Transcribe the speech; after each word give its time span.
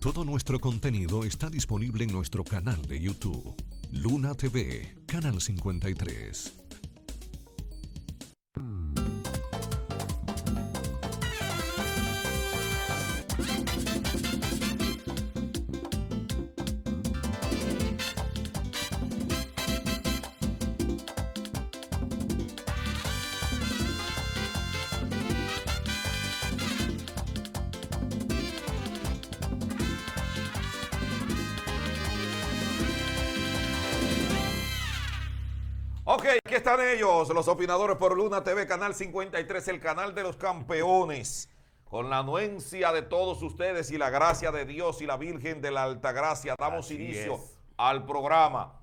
Todo 0.00 0.24
nuestro 0.24 0.58
contenido 0.58 1.24
está 1.24 1.50
disponible 1.50 2.04
en 2.04 2.12
nuestro 2.12 2.42
canal 2.42 2.80
de 2.86 2.98
YouTube. 2.98 3.54
Luna 3.92 4.34
TV, 4.34 4.96
Canal 5.06 5.42
53. 5.42 6.54
Ok, 36.12 36.26
aquí 36.44 36.56
están 36.56 36.80
ellos, 36.80 37.28
los 37.28 37.46
opinadores 37.46 37.96
por 37.96 38.16
Luna 38.16 38.42
TV, 38.42 38.66
Canal 38.66 38.96
53, 38.96 39.68
el 39.68 39.78
canal 39.78 40.12
de 40.12 40.24
los 40.24 40.36
campeones. 40.36 41.48
Con 41.84 42.10
la 42.10 42.18
anuencia 42.18 42.90
de 42.90 43.02
todos 43.02 43.40
ustedes 43.42 43.92
y 43.92 43.96
la 43.96 44.10
gracia 44.10 44.50
de 44.50 44.64
Dios 44.64 45.00
y 45.02 45.06
la 45.06 45.16
Virgen 45.16 45.60
de 45.60 45.70
la 45.70 45.84
Alta 45.84 46.10
Gracia, 46.10 46.56
damos 46.58 46.86
Así 46.86 46.96
inicio 46.96 47.36
es. 47.36 47.56
al 47.76 48.06
programa. 48.06 48.80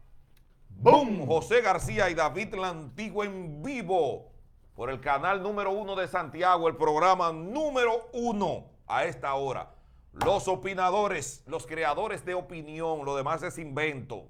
¡Boom! 0.70 1.27
José 1.27 1.59
García 1.59 2.09
y 2.09 2.13
David 2.13 2.54
La 2.54 2.70
Antigua 2.70 3.26
en 3.26 3.62
vivo 3.62 4.32
por 4.73 4.90
el 4.90 5.02
canal 5.02 5.44
número 5.44 5.71
uno 5.71 5.98
de 5.98 6.07
Santiago, 6.07 6.70
el 6.70 6.77
programa 6.77 7.34
número 7.34 8.07
uno 8.13 8.70
a 8.88 9.04
esta 9.04 9.34
hora. 9.34 9.76
Los 10.13 10.48
opinadores, 10.48 11.44
los 11.46 11.68
creadores 11.68 12.23
de 12.23 12.35
opinión, 12.35 13.04
lo 13.04 13.18
demás 13.18 13.44
es 13.44 13.57
invento. 13.57 14.30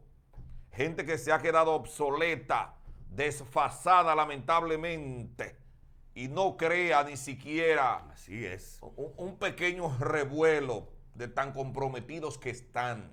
Gente 0.71 1.05
que 1.05 1.19
se 1.19 1.31
ha 1.31 1.37
quedado 1.37 1.73
obsoleta, 1.73 2.76
desfasada 3.17 4.15
lamentablemente 4.15 5.57
y 6.13 6.27
no 6.29 6.55
crea 6.55 7.03
ni 7.03 7.17
siquiera 7.17 8.05
Así 8.13 8.45
es. 8.45 8.79
un, 8.81 9.11
un 9.17 9.37
pequeño 9.37 9.97
revuelo 9.99 10.87
de 11.15 11.27
tan 11.27 11.51
comprometidos 11.51 12.37
que 12.37 12.51
están 12.51 13.11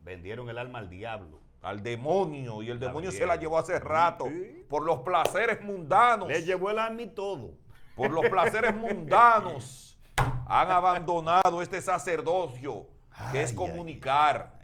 Vendieron 0.00 0.48
el 0.48 0.56
alma 0.58 0.78
al 0.78 0.88
diablo. 0.88 1.40
al 1.62 1.82
demonio 1.82 2.62
y 2.62 2.70
el 2.70 2.78
La 2.80 2.86
demonio 2.86 3.10
se 3.12 3.26
la 3.26 3.36
llevó 3.36 3.58
hace 3.58 3.78
rato 3.78 4.26
Sí. 4.28 4.64
por 4.68 4.84
los 4.84 5.00
placeres 5.00 5.60
mundanos. 5.62 6.28
Le 6.28 6.42
llevó 6.42 6.70
el 6.70 6.78
alma 6.78 7.02
y 7.02 7.08
todo. 7.08 7.54
por 7.96 8.10
los 8.10 8.26
placeres 8.28 8.74
mundanos, 8.84 9.98
han 10.46 10.70
abandonado 10.70 11.60
este 11.60 11.80
sacerdocio 11.82 12.86
que 13.32 13.42
es 13.42 13.52
comunicar, 13.52 14.36
ay, 14.36 14.52
ay. 14.52 14.55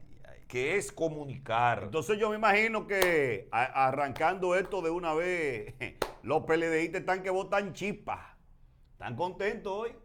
Que 0.53 0.77
es 0.77 0.93
comunicar. 0.93 1.85
Entonces 1.85 2.19
yo 2.19 2.29
me 2.29 2.37
imagino 2.37 2.87
que 2.87 3.49
arrancando 3.51 4.55
esto 4.55 4.83
de 4.83 4.91
una 4.91 5.15
vez, 5.15 5.73
los 6.23 6.43
PLDistas 6.43 7.01
están 7.01 7.23
que 7.23 7.31
votan 7.31 7.73
chispas. 7.73 8.37
Están 8.93 9.17
contentos 9.17 9.73
hoy. 9.73 10.02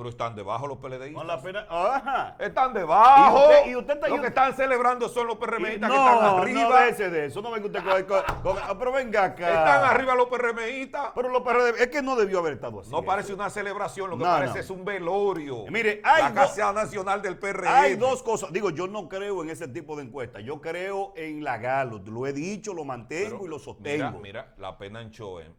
Pero 0.00 0.08
están 0.08 0.34
debajo 0.34 0.66
los 0.66 0.78
PLDistas. 0.78 1.12
Con 1.12 1.26
la 1.26 1.42
pena. 1.42 1.66
Ajá. 1.68 2.34
Están 2.38 2.72
debajo. 2.72 3.38
¿Y 3.38 3.44
usted- 3.44 3.70
y 3.70 3.76
usted 3.76 3.94
está- 3.96 4.08
Los 4.08 4.16
y- 4.18 4.20
que 4.22 4.26
están 4.28 4.54
celebrando 4.56 5.10
son 5.10 5.26
los 5.26 5.36
PRMistas 5.36 5.90
que 5.90 5.96
están 5.96 6.14
no, 6.22 6.38
arriba. 6.38 6.62
no 6.62 6.70
déjese 6.74 7.10
de 7.10 7.26
eso. 7.26 7.42
No 7.42 7.50
venga 7.50 7.66
usted 7.66 7.84
con, 7.84 8.02
con- 8.04 8.42
con- 8.42 8.62
ah, 8.62 8.74
Pero 8.78 8.92
venga 8.92 9.24
acá. 9.24 9.48
Están 9.48 9.84
arriba 9.84 10.14
los 10.14 10.28
PRMistas. 10.28 11.10
Pero 11.14 11.28
los 11.28 11.42
PRD, 11.42 11.82
es 11.82 11.88
que 11.88 12.00
no 12.00 12.16
debió 12.16 12.38
haber 12.38 12.54
estado 12.54 12.80
así. 12.80 12.90
No 12.90 13.02
parece 13.02 13.34
una 13.34 13.50
celebración, 13.50 14.08
lo 14.08 14.16
que 14.16 14.24
No, 14.24 14.30
parece 14.30 14.54
no. 14.54 14.60
es 14.60 14.70
un 14.70 14.84
velorio. 14.86 15.66
Mire, 15.68 16.00
hay 16.02 16.22
la 16.22 16.32
Casa 16.32 16.72
Nacional 16.72 17.20
del 17.20 17.38
PRM. 17.38 17.68
Hay 17.68 17.96
dos 17.96 18.22
cosas. 18.22 18.50
Digo, 18.52 18.70
yo 18.70 18.86
no 18.86 19.06
creo 19.06 19.42
en 19.42 19.50
ese 19.50 19.68
tipo 19.68 19.96
de 19.96 20.04
encuestas. 20.04 20.42
Yo 20.44 20.62
creo 20.62 21.12
en 21.14 21.44
la 21.44 21.58
Galo. 21.58 21.98
Lo 22.06 22.26
he 22.26 22.32
dicho, 22.32 22.72
lo 22.72 22.84
mantengo 22.86 23.40
Pero 23.40 23.44
y 23.44 23.48
lo 23.48 23.56
Mira, 23.56 23.64
sostengo. 23.64 24.18
mira, 24.20 24.54
la 24.56 24.78
pena 24.78 25.02
en 25.02 25.10
Choen 25.10 25.54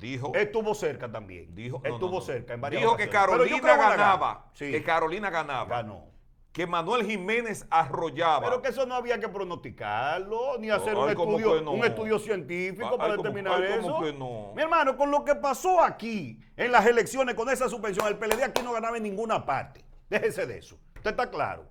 dijo, 0.00 0.32
Estuvo 0.34 0.74
cerca 0.74 1.10
también. 1.12 1.54
dijo, 1.54 1.80
no, 1.84 1.88
Estuvo 1.94 2.10
no, 2.10 2.14
no. 2.16 2.20
cerca 2.22 2.54
en 2.54 2.60
varias 2.60 2.82
dijo 2.82 2.96
que 2.96 3.08
Carolina 3.08 3.76
ganaba, 3.76 4.46
Sí, 4.54 4.70
que 4.72 4.82
Carolina 4.82 5.30
ganaba, 5.30 5.64
ganó. 5.76 6.06
que 6.52 6.66
Manuel 6.66 7.06
Jiménez 7.06 7.64
arrollaba. 7.70 8.40
Pero 8.40 8.60
que 8.62 8.68
eso 8.70 8.84
no 8.86 8.94
había 8.96 9.20
que 9.20 9.28
pronosticarlo, 9.28 10.58
ni 10.58 10.70
hacer 10.70 10.96
un, 10.96 11.08
Ay, 11.08 11.14
¿cómo 11.14 11.38
estudio, 11.38 11.70
un 11.70 11.84
estudio 11.84 12.18
científico 12.18 12.88
Ay, 12.92 12.98
para 12.98 13.16
¿cómo- 13.16 13.22
determinar 13.22 13.62
ay, 13.62 13.80
¿cómo 13.80 13.96
eso. 13.96 14.04
que 14.04 14.12
no? 14.18 14.52
Mi 14.56 14.62
hermano, 14.62 14.96
con 14.96 15.10
lo 15.10 15.24
que 15.24 15.34
pasó 15.36 15.80
aquí 15.82 16.40
en 16.56 16.72
las 16.72 16.84
elecciones 16.86 17.34
con 17.36 17.48
esa 17.48 17.68
suspensión, 17.68 18.08
el 18.08 18.18
PLD 18.18 18.42
aquí 18.42 18.62
no 18.62 18.72
ganaba 18.72 18.96
en 18.96 19.04
ninguna 19.04 19.44
parte. 19.46 19.84
Déjese 20.08 20.46
de 20.46 20.58
eso. 20.58 20.76
Usted 20.96 21.10
está 21.10 21.30
claro. 21.30 21.64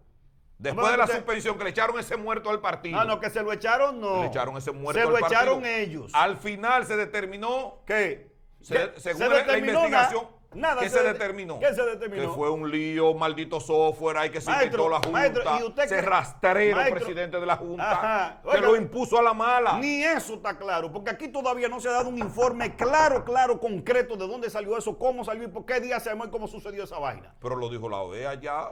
Después 0.59 0.91
de 0.91 0.97
la 0.97 1.05
Usted- 1.05 1.15
suspensión 1.15 1.57
que 1.57 1.63
le 1.63 1.69
echaron 1.69 1.97
ese 1.97 2.17
muerto 2.17 2.49
al 2.49 2.59
partido. 2.59 2.99
Ah, 2.99 3.05
no, 3.05 3.19
que 3.19 3.29
se 3.29 3.41
lo 3.41 3.51
echaron, 3.53 3.99
no. 4.01 4.21
Le 4.23 4.27
echaron 4.27 4.57
ese 4.57 4.71
muerto 4.71 4.99
Se 4.99 5.07
al 5.07 5.13
lo 5.13 5.19
partido. 5.19 5.41
echaron 5.41 5.65
ellos. 5.65 6.11
Al 6.13 6.35
final 6.37 6.85
se 6.85 6.97
determinó 6.97 7.79
¿Qué? 7.85 8.29
Se- 8.61 8.73
¿Qué? 8.75 8.99
según 8.99 9.21
la 9.29 9.35
determinó 9.37 9.85
investigación, 9.85 10.23
na- 10.51 10.67
Nada. 10.69 10.81
¿qué 10.81 10.89
se 10.89 11.01
de- 11.01 11.13
determinó? 11.13 11.59
¿Qué 11.59 11.73
se 11.73 11.81
determinó? 11.85 12.23
Que 12.23 12.27
fue 12.35 12.49
un 12.49 12.69
lío, 12.69 13.13
maldito 13.13 13.61
software, 13.61 14.17
ahí 14.17 14.29
que 14.31 14.41
se 14.41 14.49
Maestro, 14.51 14.83
inventó 14.83 14.89
la 14.89 14.95
Junta, 14.97 15.09
maestro, 15.11 15.43
¿y 15.61 15.63
usted 15.69 15.87
se 15.87 16.01
rastrero 16.01 16.75
Maestro, 16.75 16.95
presidente 16.97 17.39
de 17.39 17.45
la 17.45 17.55
Junta, 17.55 17.91
Ajá, 17.91 18.41
que 18.51 18.57
lo 18.59 18.75
impuso 18.75 19.17
a 19.17 19.21
la 19.21 19.33
mala. 19.33 19.77
Ni 19.79 20.03
eso 20.03 20.33
está 20.33 20.57
claro, 20.57 20.91
porque 20.91 21.09
aquí 21.11 21.29
todavía 21.29 21.69
no 21.69 21.79
se 21.79 21.87
ha 21.87 21.93
dado 21.93 22.09
un 22.09 22.17
informe 22.17 22.75
claro, 22.75 23.23
claro, 23.23 23.61
concreto 23.61 24.17
de 24.17 24.27
dónde 24.27 24.49
salió 24.49 24.77
eso, 24.77 24.97
cómo 24.97 25.23
salió 25.23 25.45
y 25.45 25.47
por 25.47 25.65
qué 25.65 25.79
día 25.79 26.01
se 26.01 26.09
armó 26.09 26.25
y 26.25 26.29
cómo 26.29 26.49
sucedió 26.49 26.83
esa 26.83 26.99
vaina. 26.99 27.33
Pero 27.39 27.55
lo 27.55 27.69
dijo 27.69 27.87
la 27.87 27.97
OEA 28.01 28.33
ya. 28.33 28.71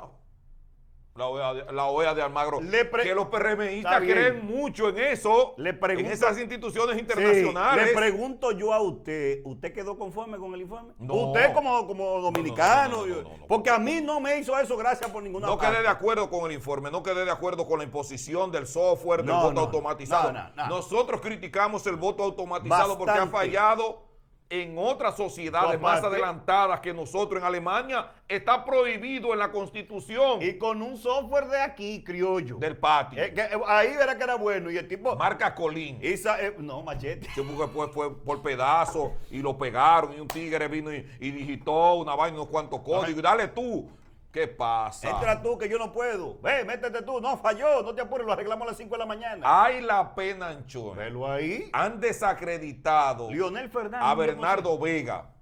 La 1.18 1.26
OEA, 1.28 1.54
de- 1.56 1.74
la 1.74 1.86
OEA 1.86 2.14
de 2.14 2.22
Almagro. 2.22 2.60
Pre- 2.60 3.04
que 3.04 3.16
los 3.16 3.28
PRMistas 3.28 4.02
creen 4.02 4.46
mucho 4.46 4.90
en 4.90 5.00
eso. 5.00 5.56
Le 5.58 5.74
pregunto- 5.74 6.08
en 6.08 6.14
esas 6.14 6.38
instituciones 6.38 6.94
Sí, 6.96 7.02
internacionales. 7.02 7.88
le 7.88 7.94
pregunto 7.94 8.52
yo 8.52 8.72
a 8.72 8.80
usted, 8.82 9.42
¿usted 9.44 9.74
quedó 9.74 9.98
conforme 9.98 10.38
con 10.38 10.54
el 10.54 10.62
informe? 10.62 10.94
No. 11.00 11.14
Usted 11.16 11.54
como, 11.54 11.88
como 11.88 12.22
dominicano, 12.22 13.06
no, 13.08 13.22
no, 13.24 13.48
porque 13.48 13.70
a 13.72 13.80
mí 13.80 14.00
no 14.02 14.20
me 14.20 14.38
hizo 14.38 14.58
eso 14.60 14.78
gracias 14.78 15.10
por 15.10 15.24
ninguna 15.24 15.48
No 15.48 15.58
parte. 15.58 15.74
quedé 15.74 15.82
de 15.84 15.90
acuerdo 15.90 16.30
con 16.30 16.46
el 16.50 16.56
informe, 16.56 16.92
no 16.92 17.02
quedé 17.02 17.26
de 17.26 17.32
acuerdo 17.32 17.66
con 17.68 17.80
la 17.80 17.84
imposición 17.86 18.52
del 18.52 18.68
software, 18.68 19.24
del 19.24 19.34
voto 19.36 19.60
automatizado. 19.62 20.32
no, 20.32 20.44
no, 20.44 20.50
no. 20.56 20.68
Nosotros 20.70 21.20
criticamos 21.22 21.86
el 21.88 21.96
voto 21.96 22.24
automatizado 22.24 22.98
porque 22.98 23.18
ha 23.18 23.28
fallado 23.28 24.04
en 24.50 24.78
otras 24.78 25.18
sociedades 25.18 25.80
más 25.80 26.04
adelantadas 26.04 26.80
que 26.80 26.94
nosotros 26.94 27.42
en 27.42 27.46
Alemania. 27.46 28.12
Está 28.28 28.66
prohibido 28.66 29.32
en 29.34 29.40
la 29.40 29.52
constitución 29.52 30.42
Y 30.42 30.58
con 30.58 30.82
un 30.82 30.98
software 30.98 31.48
de 31.48 31.62
aquí, 31.62 32.04
criollo. 32.04 32.58
del 32.58 32.78
patio. 32.78 33.24
Eh, 33.24 33.34
que, 33.34 33.42
eh, 33.42 33.60
ahí 33.68 33.90
era 33.90 34.18
que 34.18 34.24
era 34.24 34.36
bueno 34.36 34.70
y 34.70 34.78
el 34.78 34.88
tipo... 34.88 35.16
Marca 35.16 35.54
Colín. 35.56 35.98
Esa, 36.02 36.42
eh, 36.42 36.54
no, 36.58 36.84
machete. 36.84 37.28
Sí, 37.34 37.42
porque 37.42 37.72
fue, 37.72 37.88
fue 37.90 38.16
por 38.16 38.42
pedazos 38.42 39.12
y 39.32 39.40
lo 39.40 39.58
pegaron 39.58 40.14
y 40.14 40.20
un 40.20 40.28
tigre 40.28 40.68
vino 40.68 40.94
y, 40.94 41.06
y 41.20 41.32
digitó 41.32 41.96
una 41.96 42.16
vaina, 42.16 42.38
unos 42.38 42.50
cuantos 42.50 42.82
códigos. 42.82 43.20
Y 43.20 43.22
dale 43.22 43.48
tú. 43.50 43.90
¿Qué 44.32 44.48
pasa? 44.48 45.10
Entra 45.10 45.42
tú 45.42 45.58
que 45.58 45.68
yo 45.70 45.78
no 45.80 45.92
puedo. 45.92 46.40
Ve, 46.42 46.64
métete 46.66 47.02
tú. 47.02 47.20
No, 47.22 47.38
falló. 47.38 47.82
No 47.82 47.96
te 47.96 48.02
apures, 48.02 48.26
lo 48.28 48.34
arreglamos 48.34 48.68
a 48.68 48.72
las 48.72 48.78
5 48.78 48.94
de 48.94 49.00
la 49.00 49.06
mañana. 49.06 49.64
Hay 49.64 49.82
la 49.82 50.14
pena, 50.14 50.50
Ancho. 50.50 50.94
Velo 50.94 51.32
ahí. 51.32 51.70
Han 51.74 52.00
desacreditado 52.00 53.32
Lionel 53.32 53.70
Fernández. 53.70 54.02
a 54.02 54.14
un 54.14 54.20
10%. 54.20 54.26
Bernardo 54.28 54.78
Vega, 54.80 55.34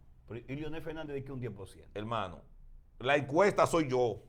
Y 0.48 0.56
Lionel 0.56 0.82
Fernández 0.82 1.16
dice 1.16 1.26
que 1.26 1.32
un 1.32 1.42
10%. 1.42 1.86
hermano. 1.94 2.42
La 3.00 3.16
encuesta 3.18 3.68
soy 3.68 3.90
yo. 3.90 4.22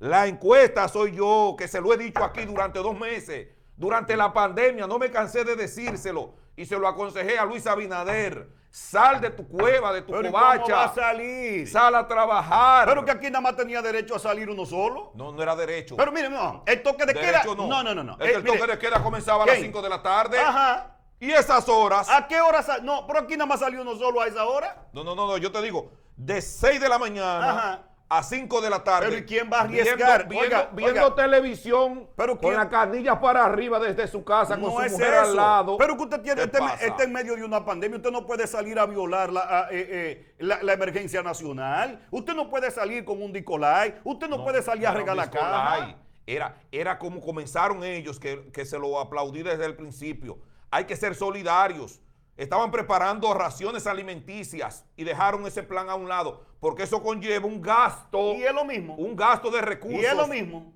La 0.00 0.26
encuesta 0.26 0.88
soy 0.88 1.12
yo, 1.14 1.54
que 1.56 1.68
se 1.68 1.80
lo 1.80 1.94
he 1.94 1.96
dicho 1.96 2.22
aquí 2.24 2.44
durante 2.44 2.80
dos 2.80 2.98
meses. 2.98 3.48
Durante 3.76 4.16
la 4.16 4.32
pandemia, 4.32 4.86
no 4.86 4.98
me 4.98 5.10
cansé 5.10 5.44
de 5.44 5.54
decírselo. 5.56 6.34
Y 6.56 6.64
se 6.66 6.78
lo 6.78 6.88
aconsejé 6.88 7.38
a 7.38 7.44
Luis 7.44 7.66
Abinader. 7.66 8.48
Sal 8.74 9.20
de 9.20 9.30
tu 9.30 9.46
cueva, 9.46 9.92
de 9.92 10.02
tu 10.02 10.10
Pero 10.10 10.22
¿y 10.28 10.32
¿cómo 10.32 10.42
va 10.42 10.52
a 10.54 10.60
covacha. 10.60 10.92
salir? 10.94 11.68
Sal 11.70 11.94
a 11.94 12.08
trabajar. 12.08 12.88
Pero 12.88 13.04
que 13.04 13.12
aquí 13.12 13.26
nada 13.26 13.40
más 13.40 13.54
tenía 13.54 13.80
derecho 13.80 14.16
a 14.16 14.18
salir 14.18 14.50
uno 14.50 14.66
solo. 14.66 15.12
No, 15.14 15.30
no 15.30 15.40
era 15.40 15.54
derecho. 15.54 15.94
Pero 15.96 16.10
mire, 16.10 16.28
no, 16.28 16.64
el 16.66 16.82
toque 16.82 17.06
de 17.06 17.14
queda. 17.14 17.44
No. 17.44 17.54
No, 17.54 17.84
no, 17.84 17.94
no. 17.94 18.02
no. 18.02 18.12
Es 18.14 18.18
que 18.18 18.24
Eh, 18.24 18.34
el 18.34 18.42
mire, 18.42 18.58
toque 18.58 18.72
de 18.72 18.78
queda 18.80 19.00
comenzaba 19.00 19.44
a 19.44 19.46
las 19.46 19.54
¿quién? 19.54 19.66
5 19.66 19.80
de 19.80 19.88
la 19.88 20.02
tarde. 20.02 20.40
Ajá. 20.40 20.96
Y 21.20 21.30
esas 21.30 21.68
horas. 21.68 22.10
¿A 22.10 22.26
qué 22.26 22.40
hora 22.40 22.64
sal- 22.64 22.84
No, 22.84 23.06
pero 23.06 23.20
aquí 23.20 23.34
nada 23.36 23.46
más 23.46 23.60
salió 23.60 23.80
uno 23.80 23.94
solo 23.94 24.20
a 24.20 24.26
esa 24.26 24.44
hora. 24.44 24.88
No, 24.92 25.04
no, 25.04 25.14
no, 25.14 25.28
no, 25.28 25.36
yo 25.38 25.52
te 25.52 25.62
digo, 25.62 25.92
de 26.16 26.42
6 26.42 26.80
de 26.80 26.88
la 26.88 26.98
mañana 26.98 27.50
Ajá. 27.50 27.82
A 28.08 28.22
5 28.22 28.60
de 28.60 28.70
la 28.70 28.84
tarde. 28.84 29.06
Pero 29.08 29.18
¿y 29.20 29.24
quién 29.24 29.50
va 29.52 29.60
a 29.60 29.62
arriesgar? 29.62 30.28
Viendo, 30.28 30.44
Oiga, 30.46 30.58
viendo- 30.72 30.76
viendo 30.76 31.04
oiga. 31.06 31.14
televisión 31.14 32.08
Pero 32.16 32.32
con 32.38 32.50
¿quién- 32.50 32.56
la 32.56 32.68
canilla 32.68 33.20
para 33.20 33.44
arriba 33.44 33.80
desde 33.80 34.06
su 34.06 34.22
casa 34.24 34.54
con 34.56 34.64
su 34.66 34.70
mujer 34.92 35.14
eso. 35.14 35.20
al 35.22 35.36
lado. 35.36 35.76
Pero 35.78 35.96
que 35.96 36.02
usted 36.02 36.20
tiene, 36.20 36.48
¿Qué 36.48 36.58
este, 36.86 37.04
en 37.04 37.12
medio 37.12 37.34
de 37.34 37.42
una 37.44 37.64
pandemia, 37.64 37.96
usted 37.96 38.10
no 38.10 38.26
puede 38.26 38.46
salir 38.46 38.78
a 38.78 38.86
violar 38.86 39.32
la, 39.32 39.40
a, 39.40 39.62
eh, 39.70 39.88
eh, 39.90 40.34
la- 40.38 40.62
la 40.62 40.72
emergencia 40.74 41.22
nacional. 41.22 42.06
Usted 42.10 42.34
no 42.34 42.48
puede 42.50 42.70
salir 42.70 43.04
con 43.04 43.22
un 43.22 43.32
Nicolai. 43.32 43.94
Usted 44.04 44.28
no, 44.28 44.44
puede 44.44 44.62
salir 44.62 44.86
a 44.86 44.92
regalar 44.92 45.30
caja. 45.30 45.96
Era, 46.26 46.56
era 46.72 46.98
como 46.98 47.20
comenzaron 47.20 47.82
ellos, 47.84 48.18
que, 48.20 48.50
que 48.52 48.64
se 48.64 48.78
lo 48.78 48.98
aplaudí 49.00 49.42
desde 49.42 49.64
el 49.66 49.76
principio. 49.76 50.38
Hay 50.70 50.84
que 50.84 50.96
ser 50.96 51.14
solidarios. 51.14 52.00
Estaban 52.36 52.70
preparando 52.70 53.32
raciones 53.34 53.86
alimenticias 53.86 54.84
y 54.96 55.04
dejaron 55.04 55.46
ese 55.46 55.62
plan 55.62 55.88
a 55.88 55.94
un 55.94 56.08
lado, 56.08 56.44
porque 56.60 56.82
eso 56.84 57.02
conlleva 57.02 57.46
un 57.46 57.60
gasto. 57.62 58.34
Y 58.34 58.42
es 58.44 58.52
lo 58.54 58.64
mismo. 58.64 58.94
Un 58.96 59.14
gasto 59.16 59.50
de 59.50 59.60
recursos. 59.60 60.00
Y 60.00 60.04
es 60.04 60.16
lo 60.16 60.26
mismo. 60.26 60.72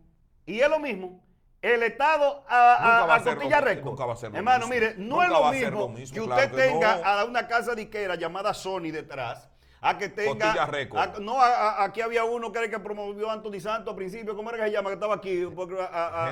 Y 0.46 0.60
es 0.60 0.68
lo 0.68 0.78
mismo. 0.78 1.22
El 1.60 1.82
Estado 1.82 2.44
a, 2.48 2.74
a, 3.06 3.14
a 3.16 3.24
costilla 3.24 3.60
récord. 3.60 3.86
Nunca 3.90 4.06
va 4.06 4.12
a 4.12 4.16
ser 4.16 4.30
lo 4.30 4.36
Hermano, 4.36 4.68
mire, 4.68 4.94
no 4.96 5.16
Nunca 5.16 5.24
es 5.24 5.30
lo 5.30 5.44
a 5.46 5.50
mismo, 5.50 5.80
lo 5.80 5.88
mismo, 5.88 6.14
que 6.14 6.20
claro 6.24 6.42
usted 6.44 6.56
que 6.56 6.68
tenga 6.68 6.96
no. 6.98 7.04
a 7.04 7.24
una 7.24 7.48
casa 7.48 7.74
disquera 7.74 8.14
llamada 8.14 8.54
Sony 8.54 8.92
detrás, 8.92 9.48
a 9.80 9.98
que 9.98 10.08
tenga. 10.08 10.66
Récord. 10.66 11.00
a- 11.00 11.18
no, 11.18 11.40
a- 11.40 11.48
a- 11.80 11.84
aquí 11.84 12.00
había 12.00 12.22
uno 12.24 12.52
que 12.52 12.58
era 12.58 12.66
el 12.66 12.70
que 12.70 12.78
promovió 12.78 13.28
a 13.28 13.32
Anthony 13.32 13.58
Santos 13.58 13.90
al 13.90 13.96
principio. 13.96 14.36
¿Cómo 14.36 14.50
era 14.50 14.58
que 14.58 14.64
se 14.66 14.72
llama? 14.76 14.90
Que 14.90 14.94
estaba 14.94 15.16
aquí. 15.16 15.42
a- 15.80 16.26
a- 16.26 16.30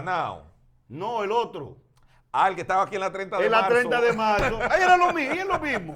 no, 0.88 1.24
el 1.24 1.32
otro. 1.32 1.78
Ah, 2.38 2.48
el 2.48 2.54
que 2.54 2.60
estaba 2.60 2.82
aquí 2.82 2.96
en 2.96 3.00
la 3.00 3.10
30 3.12 3.38
de 3.38 3.46
En 3.46 3.50
la 3.50 3.60
marzo. 3.62 3.74
30 3.74 4.00
de 4.02 4.12
marzo. 4.12 4.58
Ahí 4.70 4.82
era 4.82 4.96
lo 4.98 5.12
mismo, 5.12 5.34
y 5.34 5.38
es 5.38 5.46
lo 5.46 5.58
mismo. 5.58 5.94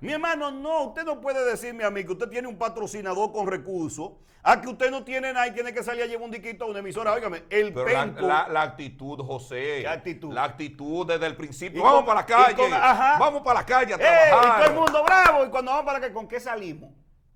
Mi 0.00 0.12
hermano, 0.12 0.50
no, 0.50 0.82
usted 0.84 1.04
no 1.04 1.20
puede 1.20 1.44
decirme 1.48 1.84
a 1.84 1.90
mí 1.90 2.04
que 2.04 2.12
usted 2.12 2.28
tiene 2.28 2.46
un 2.48 2.58
patrocinador 2.58 3.32
con 3.32 3.46
recursos, 3.46 4.12
a 4.42 4.60
que 4.60 4.68
usted 4.68 4.90
no 4.90 5.02
tiene 5.04 5.32
nada 5.32 5.46
y 5.46 5.52
tiene 5.52 5.72
que 5.72 5.82
salir 5.82 6.02
a 6.02 6.06
llevar 6.06 6.24
un 6.24 6.30
diquito 6.32 6.64
a 6.64 6.66
una 6.68 6.80
emisora. 6.80 7.12
Óigame, 7.12 7.44
el 7.48 7.72
Pero 7.72 7.86
la, 7.88 8.02
penco. 8.04 8.26
la- 8.26 8.48
la 8.48 8.62
actitud, 8.62 9.18
José. 9.24 9.78
¿Qué 9.82 9.88
actitud? 9.88 10.32
La 10.32 10.44
actitud 10.44 11.06
desde 11.06 11.26
el 11.26 11.36
principio. 11.36 11.80
Y 11.80 11.82
Vamos 11.82 12.00
con- 12.04 12.06
para 12.06 12.20
la 12.20 12.26
y 12.26 12.26
calle. 12.54 12.56
con- 12.56 12.72
ajá. 12.74 13.16
Vamos 13.18 13.42
para 13.42 13.60
la 13.60 13.66
calle 13.66 13.94
a 13.94 13.96
¡Eh! 13.96 14.00
Y 14.00 14.28
trabajar. 14.30 14.60
todo 14.64 14.70
el 14.72 14.78
mundo 14.78 15.04
bravo. 15.04 15.44
Y 15.46 15.48
cuando 15.48 15.70
vamos 15.70 15.86
para 15.86 16.00
que, 16.00 16.12
¿con 16.12 16.28
qué 16.28 16.38
salimos? 16.40 16.90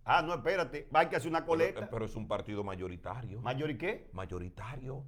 Ah, 0.04 0.20
no, 0.22 0.34
espérate, 0.34 0.88
hay 0.92 1.06
que 1.08 1.16
hacer 1.16 1.28
una 1.30 1.38
pero, 1.40 1.48
coleta. 1.48 1.88
pero 1.90 2.04
es 2.04 2.14
un 2.16 2.28
partido 2.28 2.62
mayoritario. 2.62 3.40
¿Mayor 3.40 3.70
y 3.70 3.78
qué? 3.78 4.08
mayoritario. 4.12 5.02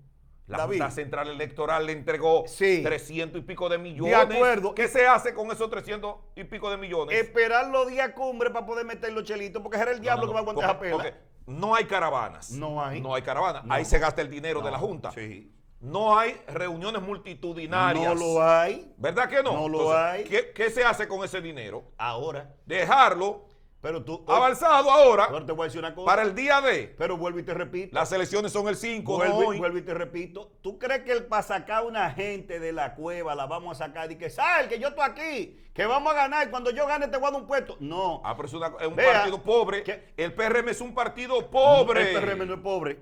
La 0.48 0.58
David. 0.58 0.78
Junta 0.78 0.90
Central 0.90 1.28
Electoral 1.28 1.86
le 1.86 1.92
entregó 1.92 2.44
Sí. 2.46 2.82
300 2.82 3.40
y 3.40 3.44
pico 3.44 3.68
de 3.68 3.78
millones. 3.78 4.10
De 4.28 4.34
acuerdo. 4.36 4.74
¿Qué 4.74 4.88
se 4.88 5.06
hace 5.06 5.34
con 5.34 5.50
esos 5.50 5.68
300 5.70 6.16
y 6.36 6.44
pico 6.44 6.70
de 6.70 6.76
millones? 6.78 7.16
Esperar 7.18 7.68
los 7.68 7.86
días 7.88 8.10
cumbre 8.14 8.50
para 8.50 8.64
poder 8.66 8.84
meter 8.86 9.12
los 9.12 9.24
chelitos, 9.24 9.62
porque 9.62 9.78
era 9.78 9.90
el 9.92 10.00
diablo 10.00 10.26
No, 10.26 10.26
no, 10.26 10.32
que 10.32 10.34
va 10.34 10.38
a 10.38 10.42
aguantar 10.52 10.78
porque- 10.78 10.90
porque 10.92 11.14
no 11.46 11.74
hay 11.74 11.84
caravanas. 11.84 12.50
No 12.50 12.82
hay. 12.84 13.00
No 13.00 13.14
hay 13.14 13.22
caravanas. 13.22 13.64
No. 13.64 13.72
Ahí 13.74 13.84
se 13.84 13.98
gasta 13.98 14.22
el 14.22 14.30
dinero 14.30 14.60
de 14.60 14.66
No, 14.66 14.70
la 14.72 14.78
Junta. 14.78 15.10
sí. 15.12 15.54
No 15.80 16.18
hay 16.18 16.36
reuniones 16.48 17.00
multitudinarias. 17.02 18.04
No 18.04 18.14
lo 18.14 18.42
hay. 18.42 18.92
¿Verdad 18.96 19.28
que 19.28 19.42
no? 19.44 19.52
No 19.52 19.68
lo 19.68 19.96
hay. 19.96 20.24
¿qué, 20.24 20.50
qué 20.52 20.70
se 20.70 20.82
hace 20.84 21.06
con 21.06 21.22
ese 21.24 21.40
dinero? 21.40 21.84
Ahora. 21.98 22.52
Dejarlo 22.66 23.44
Pero 23.80 24.02
tú. 24.04 24.24
avanzado 24.26 24.90
ahora 24.90 25.24
Ahora 25.26 25.46
te 25.46 25.52
voy 25.52 25.62
a 25.62 25.64
decir 25.66 25.78
una 25.78 25.94
cosa. 25.94 26.04
para 26.06 26.22
el 26.22 26.34
día 26.34 26.60
de. 26.60 26.94
Pero 26.98 27.16
vuelvo 27.16 27.38
y 27.38 27.44
te 27.44 27.54
repito. 27.54 27.94
Las 27.94 28.10
elecciones 28.10 28.50
son 28.50 28.66
el 28.68 28.74
5, 28.76 29.12
no 29.12 29.18
Vuelvo, 29.34 29.56
vuelvo 29.58 29.78
y 29.78 29.82
te 29.82 29.94
repito. 29.94 30.50
¿Tú 30.62 30.78
crees 30.80 31.04
que 31.04 31.12
el 31.12 31.26
para 31.26 31.44
sacar 31.44 31.78
a 31.78 31.82
una 31.82 32.10
gente 32.10 32.58
de 32.58 32.72
la 32.72 32.96
cueva 32.96 33.36
la 33.36 33.46
vamos 33.46 33.80
a 33.80 33.86
sacar 33.86 34.10
y 34.10 34.16
que 34.16 34.30
sal, 34.30 34.68
que 34.68 34.80
yo 34.80 34.88
estoy 34.88 35.04
aquí, 35.04 35.60
que 35.72 35.86
vamos 35.86 36.12
a 36.12 36.16
ganar 36.16 36.48
y 36.48 36.50
cuando 36.50 36.70
yo 36.72 36.86
gane 36.88 37.06
te 37.06 37.16
voy 37.18 37.28
a 37.28 37.30
dar 37.30 37.40
un 37.40 37.46
puesto? 37.46 37.76
No. 37.78 38.20
Ah, 38.24 38.34
pero 38.36 38.48
es, 38.48 38.54
una- 38.54 38.72
es 38.80 38.86
un 38.88 38.96
Vea, 38.96 39.12
partido 39.12 39.42
pobre. 39.44 39.84
que- 39.84 40.12
El 40.16 40.34
PRM 40.34 40.68
es 40.70 40.80
un 40.80 40.92
partido 40.92 41.48
pobre. 41.48 42.10
El 42.10 42.20
PRM 42.20 42.46
no 42.46 42.54
es 42.54 42.60
pobre. 42.60 42.98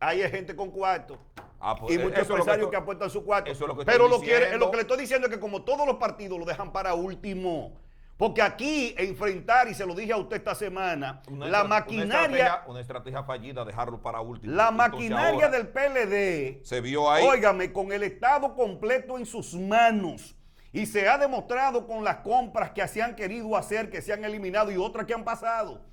Ahí 0.00 0.22
hay 0.22 0.30
gente 0.32 0.56
con 0.56 0.70
cuarto. 0.72 1.16
Ah, 1.60 1.76
pues, 1.76 1.92
y 1.92 1.94
eh, 1.94 1.98
muchos 2.04 2.26
que 2.26 2.32
empresarios 2.32 2.70
que, 2.70 2.76
apuestan 2.76 3.10
su 3.10 3.24
cuarto. 3.24 3.50
eso 3.50 3.64
es 3.64 3.68
lo 3.68 3.76
que 3.76 3.84
Pero 3.84 4.08
lo 4.08 4.20
quiere, 4.20 4.56
lo 4.58 4.70
que 4.70 4.76
le 4.76 4.82
estoy 4.82 4.98
diciendo 4.98 5.26
es 5.28 5.32
que 5.32 5.40
como 5.40 5.62
todos 5.62 5.86
los 5.86 5.96
partidos 5.96 6.38
lo 6.40 6.44
dejan 6.44 6.72
para 6.72 6.94
último. 6.94 7.72
Porque 8.18 8.42
aquí 8.42 8.94
enfrentar, 8.98 9.68
y 9.68 9.74
se 9.74 9.86
lo 9.86 9.94
dije 9.94 10.12
a 10.12 10.16
usted 10.16 10.38
esta 10.38 10.52
semana, 10.54 11.22
Una 11.30 11.46
la 11.46 11.58
estra- 11.58 11.60
Una 11.60 11.68
maquinaria, 11.68 12.18
estrategia, 12.24 12.62
una 12.66 12.80
estrategia 12.80 13.22
fallida, 13.22 13.64
dejarlo 13.64 14.02
para 14.02 14.20
último. 14.20 14.52
la 14.54 14.72
maquinaria 14.72 15.48
del 15.48 15.68
PLD 15.68 16.60
Se 16.64 16.80
vio 16.80 17.08
ahí. 17.08 17.24
Óigame, 17.24 17.72
con 17.72 17.92
el 17.92 18.02
Estado 18.02 18.56
completo 18.56 19.16
en 19.18 19.24
sus 19.24 19.54
manos. 19.54 20.34
Y 20.72 20.84
se 20.86 21.08
ha 21.08 21.16
demostrado 21.16 21.86
con 21.86 22.02
las 22.02 22.16
compras 22.16 22.72
que 22.72 22.86
se 22.88 23.00
han 23.00 23.14
querido 23.14 23.56
hacer, 23.56 23.88
que 23.88 24.02
se 24.02 24.12
han 24.12 24.24
eliminado 24.24 24.70
y 24.72 24.76
otras 24.76 25.06
que 25.06 25.14
han 25.14 25.24
pasado. 25.24 25.86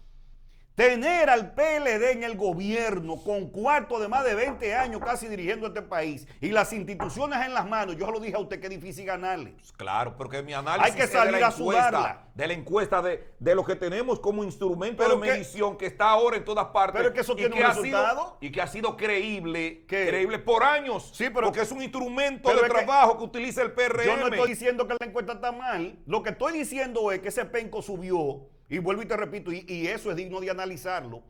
Tener 0.75 1.29
al 1.29 1.53
PLD 1.53 2.11
en 2.11 2.23
el 2.23 2.35
gobierno 2.35 3.15
con 3.23 3.49
cuarto 3.49 3.97
de 3.97 4.09
más 4.09 4.25
de 4.25 4.35
20 4.35 4.75
años 4.75 4.99
casi 5.01 5.29
dirigiendo 5.29 5.67
este 5.67 5.81
país 5.81 6.27
y 6.41 6.49
las 6.49 6.73
instituciones 6.73 7.45
en 7.45 7.53
las 7.53 7.65
manos, 7.65 7.95
yo 7.95 8.11
lo 8.11 8.19
dije 8.19 8.35
a 8.35 8.39
usted 8.39 8.59
que 8.59 8.65
es 8.67 8.71
difícil 8.71 9.05
ganarle. 9.05 9.51
Pues 9.53 9.71
Claro, 9.71 10.17
porque 10.17 10.43
mi 10.43 10.53
análisis 10.53 10.91
Hay 10.91 10.97
que 10.97 11.03
es 11.03 11.11
de 11.13 11.17
salir 11.17 11.39
la 11.39 11.47
a 11.47 11.51
sudarla. 11.51 11.99
encuesta, 11.99 12.27
de 12.35 12.47
la 12.47 12.53
encuesta 12.53 13.01
de, 13.01 13.33
de 13.39 13.55
lo 13.55 13.63
que 13.63 13.75
tenemos 13.77 14.19
como 14.19 14.43
instrumento 14.43 15.01
Pero 15.01 15.15
de 15.15 15.21
que- 15.21 15.31
medición 15.31 15.77
que 15.77 15.85
está 15.85 16.09
ahora 16.09 16.35
en 16.35 16.43
todas 16.43 16.65
partes. 16.65 16.97
Pero 16.97 17.07
es 17.07 17.13
que 17.15 17.21
eso 17.21 17.33
y 17.33 17.35
tiene 17.37 17.55
un 17.55 17.63
ha 17.63 17.67
resultado. 17.69 18.21
Sido, 18.23 18.37
y 18.41 18.51
que 18.51 18.61
ha 18.61 18.67
sido 18.67 18.97
creíble, 18.97 19.85
¿Qué? 19.87 20.07
creíble 20.07 20.39
por 20.39 20.61
años. 20.65 21.09
Sí, 21.13 21.29
pero- 21.33 21.47
porque 21.47 21.61
es 21.61 21.71
un 21.71 21.81
instrumento 21.83 22.49
de 22.49 22.55
es 22.55 22.61
que- 22.63 22.67
trabajo 22.67 23.17
que, 23.17 23.23
utiliza 23.23 23.61
el 23.61 23.71
PRM. 23.71 24.05
Yo 24.07 24.17
no 24.17 24.27
estoy 24.27 24.49
diciendo 24.49 24.85
que 24.85 24.97
la 24.99 25.05
encuesta 25.05 25.31
está 25.31 25.53
mal. 25.53 25.97
Lo 26.05 26.21
que 26.21 26.31
estoy 26.31 26.51
diciendo 26.51 27.13
es 27.13 27.19
que 27.21 27.29
ese 27.29 27.45
penco 27.45 27.81
subió, 27.81 28.49
y 28.69 28.79
vuelvo 28.79 29.01
y 29.01 29.05
te 29.05 29.15
repito, 29.17 29.51
y, 29.51 29.65
y 29.67 29.87
eso 29.87 30.09
es 30.09 30.15
digno 30.15 30.39
de 30.39 30.49
analizarlo, 30.49 31.23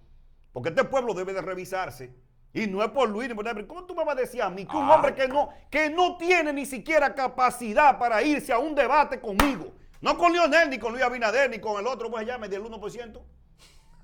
porque 0.53 0.69
este 0.69 0.83
pueblo 0.83 1.13
debe 1.13 1.33
de 1.33 1.41
revisarse. 1.41 2.13
Y 2.53 2.67
no 2.67 2.81
es 2.81 2.89
por 2.91 3.09
Luis, 3.09 3.27
ni 3.27 3.35
por 3.35 3.67
¿cómo 3.67 3.83
tú 3.83 3.93
me 3.93 4.05
vas 4.05 4.15
a 4.15 4.21
decir 4.21 4.41
a 4.41 4.49
mí 4.49 4.65
que 4.65 4.77
un 4.77 4.89
hombre 4.89 5.13
que 5.13 5.27
no, 5.27 5.49
que 5.69 5.89
no 5.89 6.15
tiene 6.15 6.53
ni 6.53 6.65
siquiera 6.65 7.13
capacidad 7.13 7.99
para 7.99 8.23
irse 8.23 8.53
a 8.53 8.59
un 8.59 8.73
debate 8.73 9.19
conmigo, 9.19 9.73
no 9.99 10.17
con 10.17 10.31
Lionel, 10.31 10.69
ni 10.69 10.79
con 10.79 10.93
Luis 10.93 11.03
Abinader, 11.03 11.49
ni 11.49 11.59
con 11.59 11.77
el 11.79 11.85
otro, 11.85 12.09
pues 12.09 12.25
ya 12.25 12.37
me 12.37 12.47
del 12.47 12.63
1%? 12.63 13.21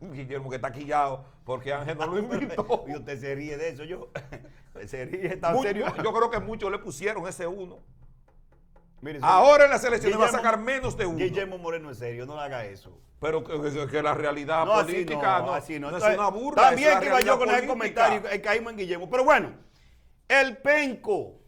Guillermo 0.01 0.50
que 0.50 0.56
está 0.56 0.72
quillado 0.72 1.24
porque 1.45 1.72
Ángel 1.74 1.98
no 1.98 2.07
lo 2.07 2.19
invitó. 2.34 2.84
Y 2.88 2.95
usted 2.95 3.19
se 3.19 3.36
ríe 3.36 3.57
de 3.57 3.69
eso, 3.69 3.84
yo. 3.84 4.10
Se 4.88 5.04
ríe 5.06 5.36
tan 5.36 5.54
Mu- 5.54 5.63
serio. 5.63 5.86
Yo 6.01 6.13
creo 6.13 6.30
que 6.31 6.39
muchos 6.39 6.72
le 6.72 6.80
pusieron 6.80 7.27
ese 7.27 7.45
uno. 7.45 7.80
Mire, 9.01 9.19
Ahora 9.21 9.65
en 9.65 9.71
las 9.71 9.83
elecciones 9.83 10.18
va 10.19 10.25
a 10.25 10.27
Guillermo- 10.27 10.38
sacar 10.44 10.59
menos 10.59 10.95
de 10.95 11.06
uno. 11.07 11.18
Guillermo 11.18 11.57
Moreno 11.57 11.89
es 11.89 11.98
serio, 11.98 12.25
no 12.25 12.39
haga 12.39 12.65
eso. 12.65 12.98
Pero 13.19 13.44
que, 13.44 13.59
que- 13.62 13.88
que 13.88 14.01
la 14.03 14.13
realidad 14.13 14.65
No, 14.65 14.74
así 14.74 14.92
política 14.94 15.39
no, 15.39 15.45
no, 15.48 15.53
así 15.53 15.80
no. 15.80 15.92
no 15.92 15.98
es 15.98 16.03
Entonces, 16.03 16.19
una 16.19 16.30
burla. 16.30 16.62
También 16.69 16.89
la 16.92 17.00
que 17.00 17.06
iba 17.07 17.21
yo 17.21 17.38
con 17.39 17.50
ese 17.50 17.68
política. 17.68 17.74
comentario, 18.07 18.30
eh, 18.31 18.42
caímos 18.42 18.71
en 18.74 18.77
Guillermo. 18.77 19.09
Pero 19.09 19.24
bueno, 19.24 19.53
el 20.27 20.57
penco, 20.57 21.39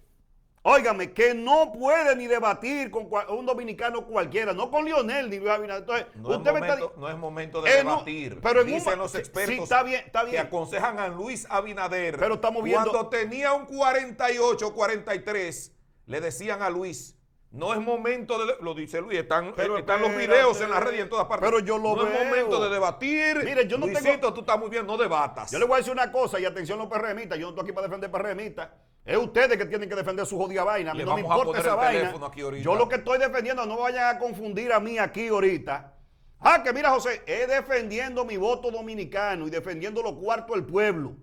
óigame, 0.63 1.13
que 1.13 1.33
no 1.33 1.71
puede 1.71 2.15
ni 2.15 2.27
debatir 2.27 2.89
con 2.91 3.07
un 3.29 3.45
dominicano 3.45 4.05
cualquiera, 4.05 4.53
no 4.53 4.69
con 4.71 4.85
Lionel 4.85 5.29
ni 5.29 5.38
Luis 5.39 5.50
Abinader. 5.51 5.81
Entonces, 5.83 6.07
No 6.15 6.31
es, 6.31 6.38
usted 6.38 6.51
momento, 6.53 6.94
no 6.97 7.09
es 7.09 7.17
momento 7.17 7.61
de 7.61 7.71
Eh, 7.71 7.77
debatir. 7.77 8.39
pero 8.41 8.61
en 8.61 8.67
Dicen 8.67 8.97
los 9.00 9.13
expertos 9.15 9.55
sí, 9.55 9.61
está 9.61 9.83
bien, 9.83 10.03
está 10.05 10.25
que 10.25 10.31
bien. 10.31 10.45
aconsejan 10.47 11.00
a 11.00 11.07
Luis 11.07 11.45
Abinader. 11.50 12.17
Pero 12.17 12.35
estamos 12.35 12.63
viendo- 12.63 12.91
Cuando 12.91 13.09
tenía 13.09 13.53
un 13.53 13.65
48, 13.65 14.73
43, 14.73 15.71
le 16.05 16.21
decían 16.21 16.61
a 16.61 16.69
Luis, 16.69 17.17
no 17.53 17.71
es 17.73 17.79
momento 17.79 18.44
de... 18.45 18.55
Lo 18.61 18.73
dice 18.73 19.00
Luis, 19.00 19.19
están, 19.19 19.53
Pero 19.55 19.77
están 19.77 20.01
los 20.01 20.13
videos 20.15 20.59
en 20.59 20.71
la 20.71 20.79
red 20.79 20.97
y 20.97 21.01
en 21.01 21.07
todas 21.09 21.27
partes. 21.27 21.47
Pero 21.47 21.59
yo 21.63 21.77
lo 21.77 21.95
No 21.95 22.03
veo. 22.03 22.07
es 22.13 22.25
momento 22.25 22.61
de 22.63 22.69
debatir. 22.69 23.38
Mire, 23.45 23.67
yo 23.67 23.77
no 23.77 23.85
Luisito, 23.85 24.09
tengo- 24.19 24.33
tú 24.33 24.41
estás 24.41 24.59
muy 24.59 24.69
bien, 24.69 24.85
no 24.88 24.97
debatas. 24.97 25.51
Yo 25.51 25.59
le 25.59 25.65
voy 25.65 25.75
a 25.75 25.77
decir 25.77 25.94
una 25.94 26.11
cosa, 26.11 26.39
y 26.39 26.45
atención 26.45 26.79
los 26.79 26.88
PRMistas, 26.88 27.38
yo 27.38 27.45
no 27.45 27.50
estoy 27.51 27.63
aquí 27.63 27.71
para 27.71 27.85
defender 27.88 28.11
PRMistas. 28.11 28.69
Es 29.05 29.17
ustedes 29.17 29.57
que 29.57 29.65
tienen 29.65 29.88
que 29.88 29.95
defender 29.95 30.25
su 30.25 30.38
jodida 30.38 30.63
vaina. 30.63 30.91
A 30.91 30.93
mí 30.93 31.01
Le 31.01 31.05
no 31.05 31.13
me 31.15 31.22
importa 31.22 31.60
esa 31.60 31.75
vaina. 31.75 32.13
Yo 32.62 32.75
lo 32.75 32.89
que 32.89 32.95
estoy 32.95 33.19
defendiendo, 33.19 33.65
no 33.65 33.77
vayan 33.77 34.15
a 34.15 34.19
confundir 34.19 34.74
a 34.74 34.79
mí 34.79 34.98
aquí 34.98 35.27
ahorita. 35.27 35.93
Ah, 36.39 36.63
que 36.63 36.74
mira, 36.74 36.89
José, 36.89 37.22
es 37.25 37.48
defendiendo 37.48 38.25
mi 38.25 38.36
voto 38.38 38.72
dominicano 38.72 39.45
y 39.48 39.50
defendiendo 39.50 40.01
los 40.01 40.13
cuartos 40.13 40.55
del 40.55 40.65
pueblo. 40.65 41.15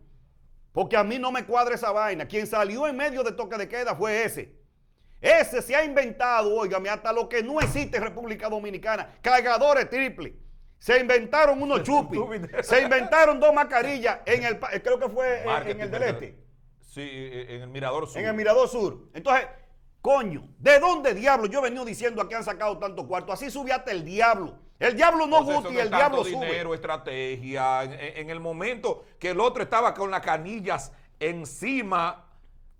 Porque 0.72 0.96
a 0.96 1.02
mí 1.02 1.18
no 1.18 1.32
me 1.32 1.44
cuadra 1.44 1.74
esa 1.74 1.90
vaina. 1.90 2.26
Quien 2.28 2.46
salió 2.46 2.86
en 2.86 2.96
medio 2.96 3.22
de 3.24 3.32
toque 3.32 3.56
de 3.56 3.68
queda 3.68 3.96
fue 3.96 4.24
ese. 4.24 4.59
Ese 5.20 5.60
se 5.62 5.76
ha 5.76 5.84
inventado, 5.84 6.54
óigame, 6.54 6.88
hasta 6.88 7.12
lo 7.12 7.28
que 7.28 7.42
no 7.42 7.60
existe 7.60 7.98
en 7.98 8.02
República 8.04 8.48
Dominicana. 8.48 9.16
Cargadores 9.20 9.88
triple. 9.90 10.34
Se 10.78 10.98
inventaron 10.98 11.60
unos 11.62 11.82
chupis. 11.84 12.20
Se 12.62 12.80
inventaron 12.82 13.38
dos 13.38 13.52
mascarillas 13.52 14.20
en 14.24 14.44
el, 14.44 14.58
pa- 14.58 14.70
creo 14.82 14.98
que 14.98 15.08
fue 15.08 15.42
en- 15.70 15.80
el 15.80 15.90
del- 15.90 16.02
este, 16.04 16.38
Sí, 16.80 17.02
en 17.02 17.62
el 17.62 17.68
Mirador 17.68 18.08
Sur. 18.08 18.20
en 18.20 18.26
el 18.28 18.34
Mirador 18.34 18.68
Sur. 18.68 19.08
Entonces, 19.14 19.46
coño, 20.00 20.48
¿de 20.58 20.78
dónde 20.80 21.14
diablo? 21.14 21.46
Yo 21.46 21.60
he 21.60 21.62
venido 21.62 21.84
diciendo 21.84 22.22
aquí 22.22 22.34
han 22.34 22.42
sacado 22.42 22.78
tanto 22.78 23.06
cuarto. 23.06 23.32
Así 23.32 23.50
sube 23.50 23.72
hasta 23.72 23.92
el 23.92 24.04
diablo. 24.04 24.58
El 24.78 24.96
diablo 24.96 25.26
no 25.26 25.40
Entonces, 25.40 25.50
eso 25.52 25.60
gusta 25.60 25.74
y 25.74 25.78
el 25.82 25.88
diablo 25.90 26.24
sube. 26.24 26.46
dinero, 26.46 26.72
estrategia. 26.74 27.82
En 27.84 28.30
el 28.30 28.40
momento 28.40 29.04
que 29.18 29.30
el 29.30 29.40
otro 29.40 29.62
estaba 29.62 29.92
con 29.92 30.10
las 30.10 30.22
canillas 30.22 30.90
encima 31.20 32.24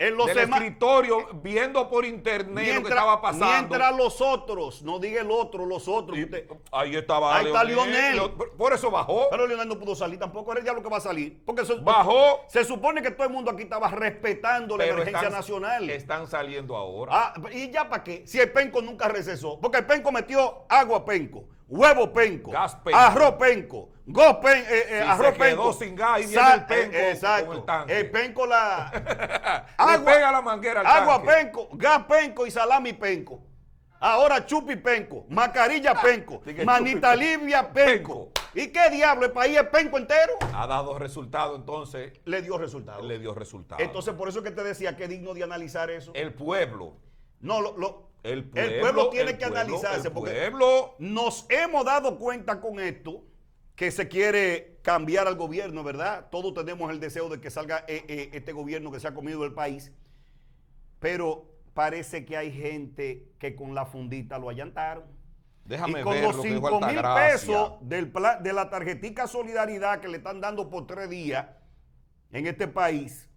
En 0.00 0.16
los 0.16 0.26
del 0.28 0.38
escritorio, 0.38 1.28
viendo 1.42 1.88
por 1.90 2.06
internet 2.06 2.74
lo 2.74 2.82
que 2.82 2.88
estaba 2.88 3.20
pasando. 3.20 3.46
mientras 3.46 3.94
los 3.94 4.20
otros, 4.22 4.82
no 4.82 4.98
diga 4.98 5.20
el 5.20 5.30
otro, 5.30 5.66
los 5.66 5.86
otros. 5.88 6.18
Y 6.18 6.24
usted- 6.24 6.48
ahí 6.72 6.96
estaba 6.96 7.36
Ahí 7.36 7.46
está 7.46 7.62
Lionel. 7.64 8.18
Por 8.56 8.72
eso 8.72 8.90
bajó. 8.90 9.28
pero 9.30 9.46
Leonel 9.46 9.68
no 9.68 9.78
pudo 9.78 9.94
salir 9.94 10.18
tampoco, 10.18 10.52
era 10.52 10.60
el 10.60 10.64
diablo 10.64 10.82
que 10.82 10.88
va 10.88 10.96
a 10.96 11.00
salir. 11.00 11.42
Porque 11.44 11.62
eso- 11.62 11.82
Bajó. 11.82 12.40
Se 12.48 12.64
supone 12.64 13.02
que 13.02 13.10
todo 13.10 13.26
el 13.26 13.32
mundo 13.32 13.50
aquí 13.50 13.64
estaba 13.64 13.88
respetando 13.88 14.78
la 14.78 14.86
emergencia 14.86 15.18
están- 15.18 15.32
nacional. 15.32 15.90
Están 15.90 16.26
saliendo 16.26 16.76
ahora. 16.76 17.12
Ah, 17.14 17.34
¿y 17.52 17.70
ya 17.70 17.88
para 17.90 18.02
qué? 18.02 18.26
Si 18.26 18.40
el 18.40 18.50
penco 18.52 18.80
nunca 18.80 19.06
recesó. 19.08 19.60
Porque 19.60 19.78
el 19.78 19.86
penco 19.86 20.10
metió 20.10 20.64
agua 20.70 21.04
penco, 21.04 21.44
huevo 21.70 22.12
penco, 22.12 22.50
Gas 22.50 22.74
penco. 22.76 22.98
arroz 22.98 23.34
penco, 23.36 23.88
go 24.06 24.40
pen, 24.40 24.58
eh, 24.58 24.64
eh, 24.68 25.00
Si 25.02 25.08
arroz 25.08 25.26
se 25.28 25.32
quedó 25.32 25.38
penco. 25.38 25.72
sin 25.72 25.94
gas 25.96 26.18
y 26.20 26.26
viene 26.26 26.34
sal- 26.34 26.58
el 26.60 26.66
penco 26.66 26.96
eh, 26.96 27.10
exacto. 27.12 27.46
con 27.46 27.56
el 27.56 27.64
tanque. 27.64 28.04
penco 28.06 28.46
la... 28.46 28.90
Le 29.92 29.98
pega 30.00 30.32
la 30.32 30.42
manguera 30.42 30.80
al 30.80 30.86
agua 30.86 31.22
tanque. 31.22 31.32
penco, 31.32 31.68
gas 31.72 32.04
penco 32.08 32.46
y 32.46 32.50
salami 32.50 32.92
penco. 32.92 33.46
Ahora 34.02 34.46
Chupi 34.46 34.76
Penco, 34.76 35.26
Macarilla 35.28 35.92
Penco, 36.00 36.40
Sí 36.46 36.54
que 36.54 36.64
Manita 36.64 37.14
Livia 37.14 37.70
Penco. 37.70 38.30
¿Y 38.54 38.68
qué 38.68 38.88
diablo? 38.88 39.26
¿El 39.26 39.32
país 39.32 39.58
es 39.58 39.64
Penco 39.64 39.98
entero? 39.98 40.32
Ha 40.54 40.66
dado 40.66 40.98
resultado, 40.98 41.54
entonces 41.54 42.10
Le 42.24 42.40
dio 42.40 42.56
resultado. 42.56 43.02
le 43.02 43.18
dio 43.18 43.34
resultado. 43.34 43.82
Entonces, 43.82 44.14
por 44.14 44.28
eso 44.30 44.42
que 44.42 44.52
te 44.52 44.64
decía 44.64 44.96
que 44.96 45.04
es 45.04 45.10
digno 45.10 45.34
de 45.34 45.42
analizar 45.44 45.90
eso. 45.90 46.12
el 46.14 46.32
pueblo, 46.32 46.96
No, 47.40 47.60
lo, 47.60 47.76
lo- 47.76 48.09
el 48.22 48.44
pueblo, 48.44 48.80
pueblo 48.80 49.10
tiene 49.10 49.30
el 49.30 49.38
que 49.38 49.46
pueblo, 49.46 49.60
analizarse 49.60 50.08
el 50.08 50.12
porque 50.12 50.32
pueblo, 50.32 50.94
nos 50.98 51.46
hemos 51.48 51.84
dado 51.84 52.18
cuenta 52.18 52.60
con 52.60 52.80
esto 52.80 53.24
que 53.80 53.90
se 53.90 54.08
quiere 54.08 54.78
cambiar 54.82 55.26
al 55.26 55.36
gobierno, 55.36 55.82
¿verdad? 55.82 56.28
Todos 56.30 56.52
tenemos 56.52 56.90
el 56.90 57.00
deseo 57.00 57.30
de 57.30 57.40
que 57.40 57.50
salga 57.50 57.84
eh, 57.88 58.04
eh, 58.08 58.30
este 58.34 58.52
gobierno 58.52 58.92
que 58.92 59.00
se 59.00 59.08
ha 59.08 59.14
comido 59.14 59.42
el 59.46 59.54
país, 59.54 59.90
pero 60.98 61.50
parece 61.72 62.26
que 62.26 62.36
hay 62.36 62.52
gente 62.52 63.32
que 63.38 63.56
con 63.56 63.74
la 63.74 63.86
fundita 63.86 64.38
lo 64.38 64.50
allantaron. 64.50 65.04
déjame 65.64 66.00
y 66.00 66.02
con 66.02 66.12
ver 66.12 66.24
los 66.24 66.36
lo 66.36 66.42
que 66.42 66.48
dijo 66.50 66.68
5 66.68 66.86
mil 66.88 67.00
pesos 67.14 67.72
del 67.80 68.12
de 68.42 68.52
la 68.52 68.68
tarjetica 68.68 69.26
solidaridad 69.26 70.00
que 70.00 70.08
le 70.08 70.18
están 70.18 70.42
dando 70.42 70.68
por 70.68 70.86
tres 70.86 71.08
días 71.08 71.46
en 72.32 72.46
este 72.46 72.68
país, 72.68 73.29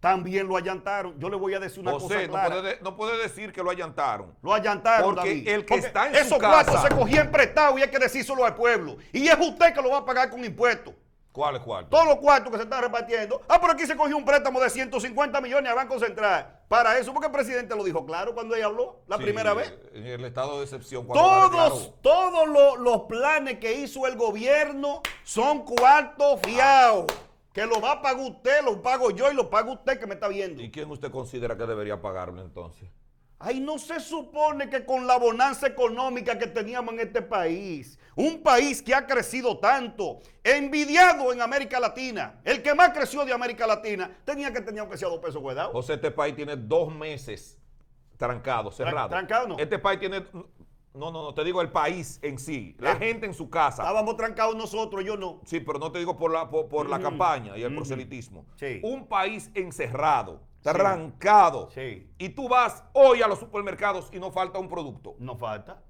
también 0.00 0.46
lo 0.46 0.56
allantaron. 0.56 1.18
Yo 1.18 1.28
le 1.28 1.36
voy 1.36 1.54
a 1.54 1.60
decir 1.60 1.80
una 1.80 1.92
cosa 1.92 2.22
no 2.22 2.28
clara. 2.28 2.54
puede, 2.56 2.78
no 2.82 2.96
puede 2.96 3.18
decir 3.18 3.52
que 3.52 3.62
lo 3.62 3.70
allantaron. 3.70 4.34
Lo 4.42 4.54
allantaron, 4.54 5.14
Porque 5.14 5.28
David. 5.30 5.48
el 5.48 5.64
que 5.64 5.74
está 5.76 6.06
en 6.08 6.14
su 6.14 6.20
esos 6.20 6.38
casa- 6.38 6.52
cuartos 6.70 6.82
se 6.82 6.88
cogían 6.96 7.30
prestados 7.30 7.78
y 7.78 7.82
hay 7.82 7.90
que 7.90 7.98
decírselo 7.98 8.44
al 8.44 8.54
pueblo. 8.54 8.96
Y 9.12 9.26
es 9.28 9.36
usted 9.38 9.74
que 9.74 9.82
lo 9.82 9.90
va 9.90 9.98
a 9.98 10.04
pagar 10.04 10.30
con 10.30 10.44
impuestos. 10.44 10.94
¿Cuál 11.32 11.56
es 11.56 11.62
cuál? 11.62 11.88
Todos 11.88 12.04
los 12.06 12.16
cuartos 12.16 12.50
que 12.50 12.56
se 12.58 12.64
están 12.64 12.82
repartiendo. 12.82 13.40
Ah, 13.48 13.60
pero 13.60 13.72
aquí 13.72 13.86
se 13.86 13.96
cogió 13.96 14.16
un 14.16 14.24
préstamo 14.24 14.58
de 14.60 14.70
150 14.70 15.40
millones 15.40 15.70
al 15.70 15.76
Banco 15.76 15.98
Central. 16.00 16.54
Para 16.66 16.98
eso, 16.98 17.12
porque 17.12 17.26
el 17.26 17.32
presidente 17.32 17.76
lo 17.76 17.84
dijo 17.84 18.04
claro 18.04 18.34
cuando 18.34 18.56
ella 18.56 18.66
habló 18.66 19.00
la 19.06 19.18
Sí, 19.18 19.22
primera 19.22 19.54
vez. 19.54 19.72
En 19.94 20.06
el 20.06 20.24
estado 20.24 20.58
de 20.58 20.64
excepción. 20.64 21.06
Todos, 21.06 21.92
todos 22.02 22.48
lo- 22.48 22.76
los 22.76 23.02
planes 23.02 23.58
que 23.58 23.72
hizo 23.74 24.06
el 24.06 24.16
gobierno 24.16 25.00
son 25.22 25.64
cuartos 25.64 26.40
fiados. 26.42 27.06
Que 27.58 27.66
lo 27.66 27.80
va 27.80 27.90
a 27.90 28.00
pagar 28.00 28.24
usted, 28.24 28.62
lo 28.64 28.80
pago 28.80 29.10
yo 29.10 29.32
y 29.32 29.34
lo 29.34 29.50
paga 29.50 29.72
usted 29.72 29.98
que 29.98 30.06
me 30.06 30.14
está 30.14 30.28
viendo. 30.28 30.62
¿Y 30.62 30.70
quién 30.70 30.88
usted 30.92 31.10
considera 31.10 31.56
que 31.56 31.66
debería 31.66 32.00
pagarlo 32.00 32.40
entonces? 32.40 32.88
Ay, 33.40 33.58
no 33.58 33.80
se 33.80 33.98
supone 33.98 34.70
que 34.70 34.84
con 34.84 35.08
la 35.08 35.18
bonanza 35.18 35.66
económica 35.66 36.38
que 36.38 36.46
teníamos 36.46 36.94
en 36.94 37.00
este 37.00 37.20
país, 37.20 37.98
un 38.14 38.44
país 38.44 38.80
que 38.80 38.94
ha 38.94 39.04
crecido 39.04 39.58
tanto, 39.58 40.20
envidiado 40.44 41.32
en 41.32 41.40
América 41.40 41.80
Latina, 41.80 42.38
el 42.44 42.62
que 42.62 42.72
más 42.76 42.90
creció 42.90 43.24
de 43.24 43.32
América 43.32 43.66
Latina, 43.66 44.08
tenía 44.24 44.52
que 44.52 44.60
tener 44.60 44.78
aunque 44.78 44.96
sea 44.96 45.08
dos 45.08 45.18
pesos 45.18 45.42
cuidado. 45.42 45.72
José, 45.72 45.94
este 45.94 46.12
país 46.12 46.36
tiene 46.36 46.54
dos 46.54 46.94
meses 46.94 47.58
trancado, 48.16 48.70
cerrado. 48.70 49.08
trancado 49.08 49.48
no. 49.48 49.58
Este 49.58 49.80
país 49.80 49.98
tiene. 49.98 50.24
No, 50.94 51.12
no, 51.12 51.22
no, 51.22 51.34
te 51.34 51.44
digo 51.44 51.60
el 51.60 51.70
país 51.70 52.18
en 52.22 52.38
sí, 52.38 52.74
la 52.78 52.92
Eh. 52.92 52.96
gente 52.96 53.26
en 53.26 53.34
su 53.34 53.48
casa. 53.50 53.82
Estábamos 53.82 54.16
trancados 54.16 54.56
nosotros, 54.56 55.04
yo 55.04 55.16
no. 55.16 55.40
Sí, 55.44 55.60
pero 55.60 55.78
no 55.78 55.92
te 55.92 55.98
digo 55.98 56.16
por 56.16 56.32
la, 56.32 56.48
por, 56.50 56.68
por 56.68 56.88
la 56.88 56.98
campaña 57.00 57.56
y 57.56 57.62
el 57.62 57.74
proselitismo. 57.74 58.46
Sí. 58.56 58.80
Un 58.82 59.06
país 59.06 59.50
encerrado, 59.54 60.40
trancado. 60.62 61.70
Sí. 61.70 62.10
Y 62.18 62.30
tú 62.30 62.48
vas 62.48 62.82
hoy 62.94 63.22
a 63.22 63.28
los 63.28 63.38
supermercados 63.38 64.08
y 64.12 64.18
no 64.18 64.30
falta 64.30 64.58
un 64.58 64.68
producto. 64.68 65.14
No 65.18 65.36
falta. 65.36 65.82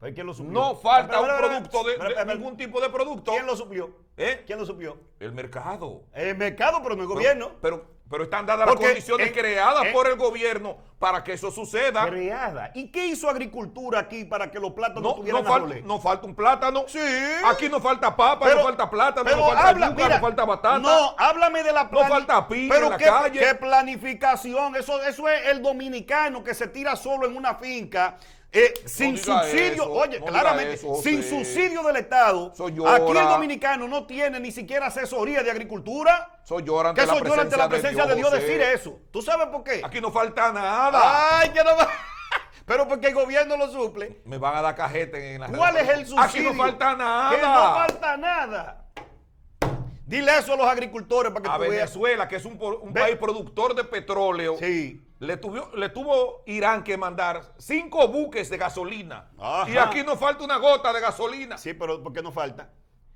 ¿Pero 0.00 0.14
¿Quién 0.14 0.26
lo 0.26 0.34
suplió? 0.34 0.52
No 0.52 0.76
falta 0.76 1.20
un 1.20 1.26
producto 1.28 1.82
de, 1.84 1.96
de 2.14 2.24
ningún 2.34 2.56
tipo 2.56 2.80
de 2.80 2.88
producto. 2.88 3.32
¿Quién 3.32 3.46
lo 3.46 3.56
suplió? 3.56 3.90
¿Eh? 4.16 4.44
¿Quién 4.46 4.58
lo 4.58 4.64
suplió? 4.66 4.96
El 5.18 5.32
mercado. 5.32 6.02
El 6.12 6.36
mercado, 6.36 6.80
pero 6.82 6.94
no 6.94 7.02
el 7.02 7.08
gobierno. 7.08 7.50
Pero, 7.60 7.84
pero 8.08 8.22
están 8.24 8.46
dadas 8.46 8.68
Porque 8.68 8.84
las 8.84 8.92
condiciones 8.92 9.26
en- 9.26 9.32
creadas 9.32 9.86
en- 9.86 9.92
por 9.92 10.06
el 10.08 10.16
gobierno 10.16 10.76
para 11.00 11.24
que 11.24 11.32
eso 11.32 11.50
suceda. 11.50 12.06
Creada. 12.06 12.70
¿Y 12.74 12.92
qué 12.92 13.06
hizo 13.08 13.28
agricultura 13.28 13.98
aquí 13.98 14.24
para 14.24 14.48
que 14.52 14.60
los 14.60 14.70
plátanos 14.72 15.02
No, 15.02 15.14
tuvieran 15.16 15.42
no, 15.42 15.48
falta, 15.50 15.74
no 15.84 16.00
falta 16.00 16.26
un 16.26 16.34
plátano. 16.36 16.84
Sí. 16.86 17.00
Aquí 17.44 17.68
no 17.68 17.80
falta 17.80 18.14
papa, 18.14 18.46
Pero- 18.46 18.58
no 18.58 18.64
falta 18.66 18.88
plátano, 18.88 19.24
pero 19.24 19.36
no 19.38 19.46
falta 19.46 19.68
habla- 19.68 19.88
yuca, 19.90 20.02
mira, 20.04 20.16
no 20.16 20.22
falta 20.22 20.44
batata. 20.44 20.78
No, 20.78 21.14
háblame 21.18 21.62
de 21.64 21.72
la 21.72 21.84
No 21.84 22.04
falta 22.04 22.46
piña 22.46 22.72
Pero 22.72 22.84
en 22.86 22.90
la 22.92 22.98
qué, 22.98 23.04
calle. 23.04 23.40
qué 23.40 23.54
planificación. 23.56 24.76
Eso, 24.76 25.02
eso 25.02 25.28
es 25.28 25.46
el 25.48 25.60
dominicano 25.60 26.44
que 26.44 26.54
se 26.54 26.68
tira 26.68 26.94
solo 26.94 27.26
en 27.26 27.36
una 27.36 27.56
finca. 27.56 28.16
Eh, 28.50 28.72
sin 28.86 29.18
subsidio, 29.18 29.82
eso, 29.82 29.92
oye, 29.92 30.20
no 30.20 30.26
claramente, 30.26 30.72
eso, 30.74 30.94
sin 31.02 31.22
subsidio 31.22 31.82
del 31.82 31.96
Estado, 31.96 32.50
aquí 32.58 33.18
el 33.18 33.28
dominicano 33.28 33.86
no 33.86 34.06
tiene 34.06 34.40
ni 34.40 34.50
siquiera 34.50 34.86
asesoría 34.86 35.42
de 35.42 35.50
agricultura. 35.50 36.40
Eso 36.42 36.60
llora 36.60 36.90
ante 36.90 37.02
ante 37.02 37.56
la 37.56 37.68
presencia 37.68 38.06
de 38.06 38.14
de 38.14 38.16
Dios 38.16 38.32
decir 38.32 38.60
eso. 38.60 39.00
¿Tú 39.10 39.20
sabes 39.20 39.48
por 39.48 39.62
qué? 39.62 39.82
Aquí 39.84 40.00
no 40.00 40.10
falta 40.10 40.50
nada. 40.50 41.40
Ay, 41.40 41.50
que 41.50 41.62
no 41.62 41.76
va. 41.76 41.88
Pero 42.64 42.88
porque 42.88 43.08
el 43.08 43.14
gobierno 43.14 43.56
lo 43.56 43.70
suple. 43.70 44.20
Me 44.24 44.38
van 44.38 44.56
a 44.56 44.62
dar 44.62 44.74
cajete 44.74 45.34
en 45.34 45.40
la 45.42 45.48
¿Cuál 45.48 45.76
es 45.76 45.88
el 45.88 46.06
subsidio? 46.06 46.22
Aquí 46.22 46.40
no 46.40 46.54
falta 46.54 46.94
nada. 46.96 47.30
Que 47.30 47.42
no 47.42 47.74
falta 47.74 48.16
nada. 48.16 48.87
Dile 50.08 50.38
eso 50.38 50.54
a 50.54 50.56
los 50.56 50.66
agricultores 50.66 51.32
para 51.32 51.42
que 51.42 51.50
a 51.50 51.54
tú 51.54 51.60
veas. 51.60 51.72
Venezuela, 51.72 52.26
que 52.26 52.36
es 52.36 52.44
un, 52.46 52.58
país 52.94 53.16
productor 53.16 53.74
de 53.74 53.84
petróleo, 53.84 54.56
Sí. 54.58 55.02
le, 55.18 55.36
tuvo, 55.36 55.70
le 55.76 55.90
tuvo 55.90 56.42
Irán 56.46 56.82
que 56.82 56.96
mandar 56.96 57.42
cinco 57.58 58.08
buques 58.08 58.48
de 58.48 58.56
gasolina. 58.56 59.28
Ajá. 59.38 59.70
Y 59.70 59.76
aquí 59.76 60.02
no 60.02 60.16
falta 60.16 60.44
una 60.44 60.56
gota 60.56 60.94
de 60.94 61.00
gasolina. 61.00 61.58
Sí, 61.58 61.74
pero 61.74 62.02
¿por 62.02 62.14
qué 62.14 62.22
no 62.22 62.32
falta? 62.32 62.70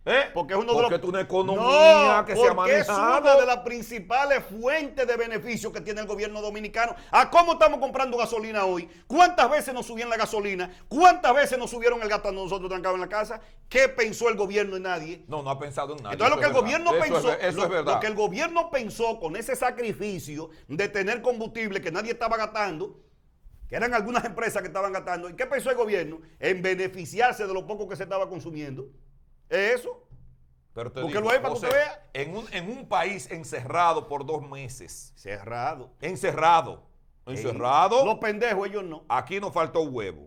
¿Eh? 0.05 0.25
Porque 0.35 0.55
es 0.55 0.59
uno 0.59 0.73
Porque 0.73 0.87
de 0.87 0.99
los. 0.99 1.03
es 1.03 1.09
una 1.09 1.21
economía 1.21 2.17
No, 2.19 2.25
que 2.27 2.35
se 2.35 2.49
ha 2.49 2.55
porque 2.57 2.79
es 2.79 2.89
manejado. 2.89 3.21
una 3.21 3.37
de 3.37 3.47
las 3.47 3.59
principales 3.59 4.43
fuentes 4.47 5.07
de 5.07 5.17
beneficio 5.17 5.71
que 5.71 5.81
tiene 5.81 6.01
el 6.01 6.09
gobierno 6.09 6.41
dominicano. 6.43 6.97
¿A 7.13 7.31
cómo 7.31 7.53
estamos 7.53 7.79
comprando 7.79 8.17
gasolina 8.17 8.65
hoy? 8.65 8.89
¿Cuántas 9.07 9.49
veces 9.49 9.73
nos 9.73 9.87
subían 9.87 10.11
la 10.11 10.17
gasolina? 10.17 10.71
¿Cuántas 10.89 11.33
veces 11.35 11.57
nos 11.57 11.71
subieron 11.71 12.03
el 12.03 12.09
gasto 12.09 12.31
a 12.31 12.33
nosotros 12.33 12.69
trancados 12.69 12.97
en 12.97 13.01
la 13.03 13.09
casa? 13.09 13.41
¿Qué 13.69 13.89
pensó 13.89 14.29
el 14.29 14.35
gobierno 14.37 14.75
en 14.77 14.83
nadie? 14.83 15.25
No, 15.29 15.41
no 15.45 15.51
ha 15.51 15.59
pensado 15.61 15.93
en 15.97 16.03
nada. 16.03 16.15
Entonces 16.15 16.35
lo 16.37 16.41
que 16.41 16.49
el 16.49 16.53
gobierno 16.53 16.91
eso 16.97 17.01
pensó, 17.01 17.33
Es, 17.35 17.45
eso 17.45 17.57
lo, 17.59 17.65
es 17.65 17.71
verdad. 17.71 17.95
lo 17.95 18.01
que 18.01 18.07
el 18.09 18.15
gobierno 18.17 18.71
pensó 18.71 19.21
con 19.21 19.37
ese 19.37 19.55
sacrificio 19.55 20.51
de 20.67 20.89
tener 20.89 21.23
combustible 21.23 21.81
que 21.81 21.93
nadie 21.93 22.11
estaba 22.11 22.37
gastando, 22.37 22.99
que 23.69 23.77
eran 23.77 23.95
algunas 23.95 24.25
empresas 24.25 24.63
que 24.63 24.69
estaban 24.69 24.93
gastando, 24.93 25.31
¿y 25.31 25.37
qué 25.37 25.47
pensó 25.47 25.71
el 25.71 25.77
gobierno? 25.77 26.21
En 26.41 26.61
beneficiarse 26.61 27.47
de 27.47 27.55
lo 27.55 27.69
poco 27.69 27.89
que 27.89 27.95
se 27.95 28.03
estaba 28.03 28.29
consumiendo. 28.29 28.89
¿Es 29.53 29.81
eso? 29.81 30.03
Pero 30.73 30.91
te 30.91 31.03
Búsquelo 31.03 31.21
digo, 31.21 31.31
ahí 31.31 31.39
para 31.41 31.49
que 31.51 31.55
usted 31.55 31.71
vea. 31.71 32.09
En 32.15 32.35
un, 32.35 32.47
en 32.53 32.71
un 32.71 32.89
país 32.89 33.31
encerrado 33.31 34.09
por 34.09 34.25
dos 34.25 34.49
meses. 34.49 35.13
Cerrado. 35.15 35.93
Encerrado. 36.01 36.83
Encerrado. 37.27 38.05
Los 38.07 38.19
pendejos, 38.19 38.67
ellos 38.67 38.83
no. 38.83 39.05
Aquí 39.09 39.41
no 39.41 39.53
faltó 39.53 39.83
huevo. 39.83 40.25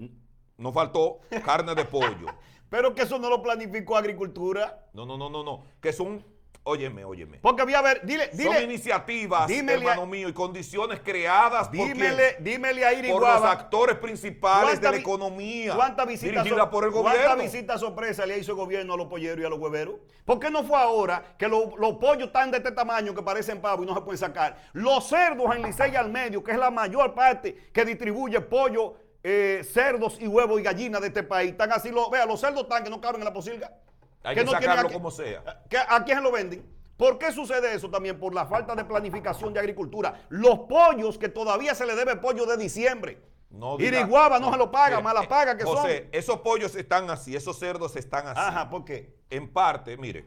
No 0.58 0.72
faltó 0.72 1.22
carne 1.44 1.74
de 1.74 1.86
pollo. 1.86 2.28
Pero 2.70 2.94
que 2.94 3.02
eso 3.02 3.18
no 3.18 3.30
lo 3.30 3.42
planificó 3.42 3.98
Agricultura. 3.98 4.88
No, 4.94 5.08
no, 5.08 5.18
no, 5.18 5.30
no, 5.30 5.44
no. 5.44 5.64
Que 5.82 5.92
son, 5.92 6.24
óyeme, 6.66 7.06
óyeme. 7.06 7.38
Porque 7.42 7.62
había, 7.62 7.80
a 7.80 7.82
ver, 7.82 8.02
dile, 8.04 8.30
son 8.36 8.62
iniciativas, 8.64 9.48
dímele 9.48 9.86
a- 9.88 9.92
hermano 9.92 10.06
mío, 10.06 10.28
y 10.28 10.34
condiciones 10.34 11.00
creadas 11.00 11.68
por, 11.68 11.78
dímele, 11.78 12.34
quién? 12.38 12.44
dímele 12.44 12.86
a 12.86 12.94
Iri 12.94 13.10
por 13.12 13.22
los 13.22 13.42
actores 13.44 13.98
principales 13.98 14.82
de 14.82 14.92
la 14.92 14.98
economía. 14.98 15.76
¿Cuántas 15.76 16.08
visitas 16.08 16.44
dirigida 16.44 16.62
sor- 16.64 16.70
por 16.72 16.84
el 16.86 16.92
cuánta 16.92 17.12
gobierno. 17.14 17.44
visita 17.44 17.78
sorpresa 17.78 18.26
le 18.26 18.38
hizo 18.40 18.52
el 18.52 18.58
gobierno 18.58 18.96
a 18.96 18.98
los 18.98 19.08
polleros 19.08 19.40
y 19.42 19.46
a 19.46 19.50
los 19.50 19.60
hueveros? 19.60 19.96
¿Por 20.26 20.40
qué 20.40 20.50
no 20.50 20.64
fue 20.64 20.78
ahora 20.78 21.36
que 21.38 21.48
lo- 21.48 21.78
los 21.78 21.94
pollos 21.98 22.28
están 22.28 22.50
de 22.52 22.58
este 22.58 22.72
tamaño 22.72 23.14
que 23.14 23.22
parecen 23.22 23.62
pavos 23.62 23.86
y 23.86 23.88
no 23.88 23.96
se 23.96 24.02
pueden 24.02 24.18
sacar? 24.18 24.58
Los 24.74 25.08
cerdos 25.08 25.56
en 25.56 25.62
Licey 25.64 25.96
al 25.96 26.10
medio, 26.10 26.44
que 26.44 26.52
es 26.52 26.58
la 26.58 26.72
mayor 26.72 27.14
parte 27.14 27.56
que 27.72 27.86
distribuye 27.86 28.42
pollo, 28.42 28.96
eh, 29.24 29.62
cerdos 29.72 30.18
y 30.20 30.28
huevos 30.28 30.60
y 30.60 30.64
gallinas 30.64 31.02
de 31.02 31.08
este 31.08 31.24
país, 31.24 31.52
están 31.52 31.72
así, 31.72 31.90
lo, 31.90 32.10
vea, 32.10 32.26
los 32.26 32.40
cerdos 32.40 32.64
están 32.64 32.84
que 32.84 32.90
no 32.90 33.00
caben 33.02 33.22
en 33.22 33.26
la 33.26 33.34
posilga. 33.34 33.72
Hay 34.26 34.36
que 34.36 34.44
no 34.44 34.52
sacarlo 34.52 34.90
como 34.92 35.12
sea. 35.12 35.62
que- 35.70 35.78
¿A 35.78 36.04
quién 36.04 36.22
lo 36.24 36.32
venden? 36.32 36.66
¿Por 36.98 37.18
qué 37.18 37.32
sucede 37.32 37.74
eso 37.76 37.90
también? 37.90 38.18
Por 38.20 38.34
la 38.34 38.46
falta 38.46 38.74
de 38.74 38.86
planificación 38.86 39.54
de 39.54 39.60
agricultura. 39.60 40.26
Los 40.30 40.60
pollos, 40.60 41.18
que 41.18 41.28
todavía 41.30 41.76
se 41.76 41.86
le 41.86 41.96
debe 41.96 42.16
pollo 42.16 42.46
de 42.46 42.58
diciembre. 42.58 43.22
No 43.50 43.78
Iriguaba 43.80 44.40
no, 44.40 44.52
se 44.52 44.58
lo 44.58 44.72
paga, 44.72 44.98
Mire, 44.98 45.04
mala 45.04 45.24
eh, 45.24 45.28
paga 45.28 45.58
que 45.58 45.64
José, 45.64 46.10
esos 46.12 46.40
pollos 46.40 46.76
están 46.76 47.10
así, 47.10 47.36
esos 47.36 47.58
cerdos 47.58 47.96
están 47.96 48.28
así. 48.28 48.40
son. 48.40 48.50
Ajá, 48.50 48.70
¿por 48.70 48.84
qué? 48.84 49.16
En 49.30 49.52
parte, 49.52 49.96
mire, 49.98 50.26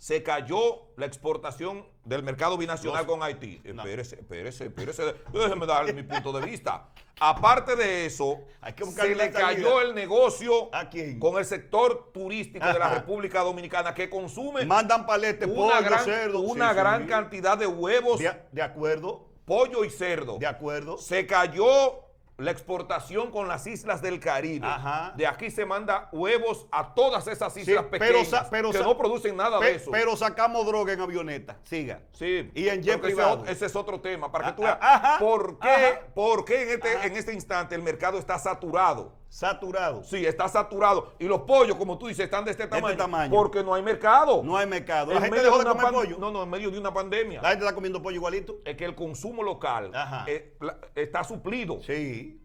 se 0.00 0.22
cayó 0.22 0.86
la 0.96 1.04
exportación 1.04 1.84
del 2.06 2.22
mercado 2.22 2.56
binacional 2.56 3.04
Los- 3.04 3.12
con 3.12 3.22
Haití. 3.22 3.60
No. 3.66 3.82
Espérese, 3.82 4.16
espérese, 4.16 4.64
espérese. 4.64 5.14
Déjeme 5.30 5.66
dar 5.66 5.92
mi 5.92 6.02
punto 6.02 6.32
de 6.32 6.46
vista. 6.46 6.88
Aparte 7.20 7.76
de 7.76 8.06
eso, 8.06 8.40
Hay 8.62 8.72
que 8.72 8.82
buscarle 8.82 9.14
se 9.14 9.24
le 9.26 9.30
cayó 9.30 9.82
el 9.82 9.94
negocio 9.94 10.74
¿A 10.74 10.88
quién? 10.88 11.18
con 11.20 11.36
el 11.36 11.44
sector 11.44 12.12
turístico 12.14 12.66
de 12.66 12.78
la. 12.78 12.94
República 12.94 13.40
Dominicana 13.42 13.92
que 13.92 14.08
consume 14.08 14.64
Mandan 14.64 15.04
palete, 15.04 15.44
una 15.44 15.54
pollo, 15.74 15.84
gran, 15.84 16.04
cerdo. 16.06 16.40
una 16.40 16.70
Sí, 16.70 16.76
gran 16.76 17.02
sí. 17.02 17.06
cantidad 17.08 17.58
de 17.58 17.66
huevos, 17.66 18.18
De, 18.20 18.32
de 18.52 18.62
acuerdo, 18.62 19.28
pollo 19.44 19.84
y 19.84 19.90
cerdo. 19.90 20.38
de 20.38 20.46
acuerdo. 20.46 20.96
Se 20.96 21.26
cayó 21.26 22.00
la 22.40 22.50
exportación 22.50 23.30
con 23.30 23.48
las 23.48 23.66
islas 23.66 24.00
del 24.02 24.18
Caribe. 24.20 24.66
Ajá. 24.66 25.12
De 25.16 25.26
aquí 25.26 25.50
se 25.50 25.64
manda 25.66 26.08
huevos 26.12 26.66
a 26.72 26.94
todas 26.94 27.26
esas 27.26 27.56
islas 27.56 27.84
pero 27.90 28.18
pequeñas 28.20 28.48
pero 28.50 28.70
que 28.70 28.78
no 28.78 28.96
producen 28.96 29.36
nada 29.36 29.58
Pe- 29.60 29.66
de 29.66 29.74
eso. 29.76 29.90
Pero 29.90 30.16
sacamos 30.16 30.66
droga 30.66 30.92
en 30.92 31.00
avioneta. 31.00 31.58
Siga. 31.64 32.00
Sí, 32.12 32.50
Y 32.54 32.68
en 32.68 32.82
jet 32.82 33.04
ese, 33.04 33.22
ese 33.46 33.66
es 33.66 33.76
otro 33.76 34.00
tema, 34.00 34.30
para 34.32 34.44
que 34.46 34.50
Ah, 34.50 34.56
tú 34.56 34.62
veas 34.62 34.78
ah, 34.80 35.16
por 35.20 35.58
qué, 35.58 35.68
ajá. 35.68 36.00
por 36.14 36.44
qué 36.44 36.62
en, 36.62 36.68
este, 36.70 37.06
en 37.06 37.16
este 37.16 37.32
instante 37.32 37.74
el 37.74 37.82
mercado 37.82 38.18
está 38.18 38.38
saturado. 38.38 39.19
Saturado. 39.30 40.02
Sí, 40.02 40.26
está 40.26 40.48
saturado. 40.48 41.12
Y 41.20 41.24
los 41.24 41.42
pollos, 41.42 41.76
como 41.76 41.96
tú 41.96 42.08
dices, 42.08 42.24
están 42.24 42.44
de 42.44 42.50
este 42.50 42.66
tamaño. 42.66 42.96
tamaño. 42.96 43.30
Porque 43.30 43.62
no 43.62 43.72
hay 43.74 43.82
mercado. 43.82 44.42
No 44.42 44.56
hay 44.56 44.66
mercado. 44.66 45.12
La 45.12 45.18
En 45.18 45.22
gente 45.22 45.36
medio 45.36 45.44
dejó 45.52 45.58
de 45.60 45.70
comer 45.70 45.92
pollo. 45.92 46.18
No, 46.18 46.32
no, 46.32 46.42
en 46.42 46.50
medio 46.50 46.68
de 46.70 46.78
una 46.80 46.92
pandemia. 46.92 47.40
La 47.40 47.50
gente 47.50 47.64
está 47.64 47.74
comiendo 47.74 48.02
pollo 48.02 48.16
igualito. 48.16 48.58
Es 48.64 48.76
que 48.76 48.84
el 48.84 48.96
consumo 48.96 49.44
local 49.44 49.92
eh, 50.26 50.56
está 50.96 51.22
suplido. 51.22 51.80
Sí. 51.80 52.40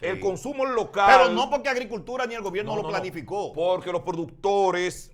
El 0.00 0.20
consumo 0.20 0.64
local. 0.64 1.10
Pero 1.12 1.30
no 1.32 1.50
porque 1.50 1.68
agricultura 1.70 2.24
ni 2.24 2.36
el 2.36 2.42
gobierno 2.42 2.70
No, 2.70 2.76
lo 2.76 2.82
no. 2.84 2.88
planificó. 2.88 3.52
Porque 3.52 3.90
los 3.90 4.02
productores 4.02 5.10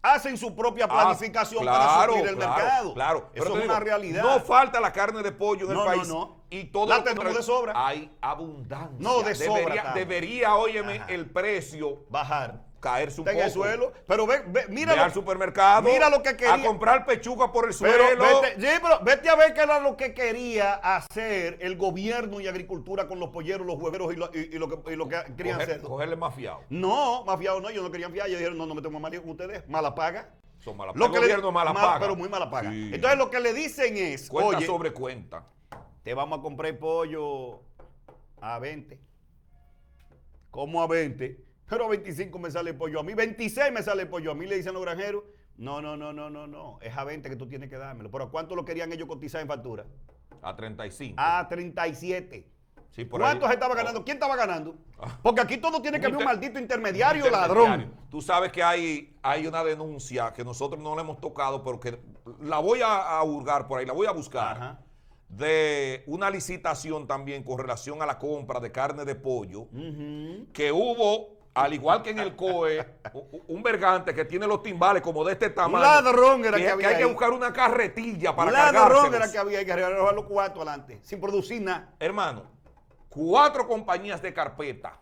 Hacen 0.00 0.36
su 0.38 0.54
propia 0.54 0.84
Ah, 0.88 0.88
planificación 0.88 1.64
para 1.64 2.04
suplir 2.06 2.26
el 2.28 2.36
claro, 2.36 2.54
mercado. 2.56 2.94
Claro, 2.94 3.30
Eso 3.34 3.44
es 3.46 3.52
digo, 3.54 3.64
una 3.64 3.80
realidad. 3.80 4.22
No 4.22 4.40
falta 4.40 4.80
la 4.80 4.92
carne 4.92 5.22
de 5.22 5.32
pollo 5.32 5.66
en 5.66 5.74
No, 5.74 5.82
el 5.82 5.88
no, 5.90 5.96
país. 5.96 6.08
no. 6.08 6.36
Y 6.50 6.64
todo 6.66 6.86
La 6.86 6.98
lo 6.98 7.04
tenemos 7.04 7.34
de 7.36 7.42
sobra. 7.42 7.72
Hay 7.74 8.16
abundancia. 8.20 8.96
No, 8.98 9.22
de 9.22 9.34
sobra 9.34 9.58
Debería, 9.58 9.92
debería 9.94 10.54
óyeme, 10.54 10.96
Ajá. 11.00 11.06
el 11.12 11.28
precio 11.30 12.04
Bajar. 12.10 12.62
Caerse 12.80 13.20
un 13.20 13.28
Está 13.28 13.32
en 13.32 13.50
poco. 13.52 13.64
el 13.64 13.70
suelo. 13.70 13.92
Pero 14.06 14.26
ve, 14.26 14.42
ve, 14.46 14.66
mira 14.68 14.92
Ve 14.92 14.98
lo- 14.98 15.04
al 15.04 15.12
supermercado. 15.12 15.82
Mira 15.82 16.08
lo 16.10 16.22
que 16.22 16.36
quería. 16.36 16.54
A 16.54 16.62
comprar 16.62 17.04
pechuga 17.06 17.50
por 17.52 17.68
el 17.68 17.76
Pero 17.78 18.04
suelo. 18.06 18.40
vete, 18.42 18.60
sí, 18.60 18.78
pero 18.82 19.00
vete 19.04 19.28
a 19.28 19.34
ver 19.36 19.54
qué 19.54 19.60
era 19.62 19.80
lo 19.80 19.96
que 19.96 20.14
quería 20.14 20.74
hacer 20.74 21.58
el 21.60 21.76
gobierno 21.76 22.40
y 22.40 22.46
agricultura 22.46 23.08
con 23.08 23.18
los 23.20 23.30
polleros, 23.30 23.66
los 23.66 23.76
hueveros 23.80 24.12
y 24.12 24.16
lo, 24.16 24.30
y- 24.32 24.50
y 24.52 24.58
lo 24.58 24.68
que, 24.68 24.92
y 24.92 24.96
lo 24.96 25.08
que 25.08 25.16
querían 25.36 25.58
Coger- 25.58 25.62
hacer. 25.62 25.80
cogerle 25.80 26.16
más 26.16 26.34
fiado. 26.34 26.60
No, 26.68 27.24
mafiado 27.24 27.60
no, 27.60 27.68
ellos 27.68 27.82
no 27.82 27.90
querían 27.90 28.12
fiar, 28.12 28.26
ellos 28.28 28.38
dijeron, 28.38 28.58
no, 28.58 28.66
no 28.66 28.74
metemos 28.74 29.00
mal 29.00 29.20
con 29.20 29.30
ustedes, 29.30 29.66
mala 29.68 29.94
paga. 29.94 30.30
Son 30.58 30.76
mala 30.76 30.92
Lo 30.94 31.06
El 31.06 31.12
que 31.12 31.18
le- 31.18 31.24
gobierno 31.26 31.52
mala 31.52 31.72
mal- 31.72 31.84
paga. 31.86 32.00
Pero 32.00 32.16
muy 32.16 32.28
mala 32.28 32.50
paga. 32.50 32.70
Sí. 32.70 32.90
Entonces 32.92 33.18
lo 33.18 33.30
que 33.30 33.40
le 33.40 33.52
dicen 33.54 33.96
es, 33.96 34.28
Cuenta 34.28 34.56
oye, 34.58 34.66
sobre 34.66 34.92
cuenta. 34.92 35.44
te 36.02 36.14
vamos 36.14 36.38
a 36.40 36.42
comprar 36.42 36.76
pollo 36.78 37.60
a 38.40 38.58
20. 38.58 38.98
¿Cómo 40.50 40.82
a 40.82 40.86
20? 40.86 41.38
Pero 41.68 41.84
a 41.84 41.88
25 41.88 42.38
me 42.38 42.50
sale 42.50 42.70
el 42.70 42.76
pollo 42.76 43.00
a 43.00 43.02
mí, 43.02 43.14
26 43.14 43.72
me 43.72 43.82
sale 43.82 44.02
el 44.02 44.08
pollo 44.08 44.30
a 44.32 44.34
mí, 44.34 44.46
le 44.46 44.56
dicen 44.56 44.72
los 44.74 44.82
granjeros. 44.82 45.22
No, 45.56 45.82
no, 45.82 45.96
no, 45.96 46.12
no, 46.12 46.30
no, 46.30 46.46
no, 46.46 46.78
es 46.80 46.96
a 46.96 47.04
20 47.04 47.28
que 47.28 47.36
tú 47.36 47.48
tienes 47.48 47.68
que 47.68 47.76
dármelo. 47.76 48.10
¿Pero 48.10 48.24
a 48.24 48.30
cuánto 48.30 48.54
lo 48.54 48.64
querían 48.64 48.92
ellos 48.92 49.08
cotizar 49.08 49.40
en 49.40 49.48
factura? 49.48 49.84
A 50.40 50.54
35. 50.54 51.16
A 51.18 51.46
37. 51.48 52.48
Sí, 52.90 53.04
por 53.04 53.20
¿Cuánto 53.20 53.46
ahí- 53.46 53.52
estaba 53.54 53.74
ganando? 53.74 54.04
¿Quién 54.04 54.16
estaba 54.16 54.34
ganando? 54.36 54.76
Porque 55.22 55.40
aquí 55.40 55.58
todo 55.58 55.82
tiene 55.82 56.00
que 56.00 56.06
haber 56.06 56.18
un 56.18 56.24
maldito 56.24 56.58
intermediario, 56.58 57.26
intermediario. 57.26 57.64
ladrón. 57.64 57.94
Tú 58.08 58.22
sabes 58.22 58.50
que 58.50 58.62
hay, 58.62 59.16
hay 59.22 59.46
una 59.46 59.62
denuncia 59.62 60.32
que 60.32 60.44
nosotros 60.44 60.80
no 60.82 60.94
la 60.96 61.02
hemos 61.02 61.20
tocado, 61.20 61.62
pero 61.62 61.78
que 61.80 61.98
la 62.40 62.58
voy 62.60 62.80
a, 62.80 63.18
a 63.18 63.22
hurgar 63.24 63.66
por 63.68 63.78
ahí, 63.80 63.86
la 63.86 63.92
voy 63.92 64.06
a 64.06 64.12
buscar, 64.12 64.56
Ajá. 64.56 64.80
de 65.28 66.02
una 66.06 66.30
licitación 66.30 67.06
también 67.06 67.42
con 67.44 67.58
relación 67.58 68.00
a 68.00 68.06
la 68.06 68.18
compra 68.18 68.58
de 68.60 68.72
carne 68.72 69.04
de 69.04 69.14
pollo, 69.14 69.68
que 70.52 70.72
hubo, 70.72 71.37
al 71.64 71.74
igual 71.74 72.02
que 72.02 72.10
en 72.10 72.18
el 72.20 72.34
COE, 72.36 72.86
un 73.48 73.62
vergante 73.62 74.14
que 74.14 74.24
tiene 74.24 74.46
los 74.46 74.62
timbales 74.62 75.02
como 75.02 75.24
de 75.24 75.32
este 75.32 75.50
tamaño. 75.50 75.82
ladrón 75.84 76.44
era 76.44 76.56
que, 76.56 76.62
que 76.64 76.70
había 76.70 76.88
hay 76.88 76.96
que 76.98 77.04
buscar 77.04 77.30
una 77.30 77.52
carretilla 77.52 78.34
para 78.34 78.50
Ladrón 78.50 78.82
cargárselos. 78.82 79.14
era 79.16 79.32
que 79.32 79.38
había 79.38 79.64
que 79.64 79.72
arreglar 79.72 80.14
los 80.14 80.24
cuartos 80.26 80.58
adelante, 80.66 81.00
sin 81.02 81.20
producir 81.20 81.60
nada. 81.62 81.94
Hermano, 81.98 82.44
cuatro 83.08 83.66
compañías 83.66 84.20
de 84.22 84.32
carpeta 84.32 85.00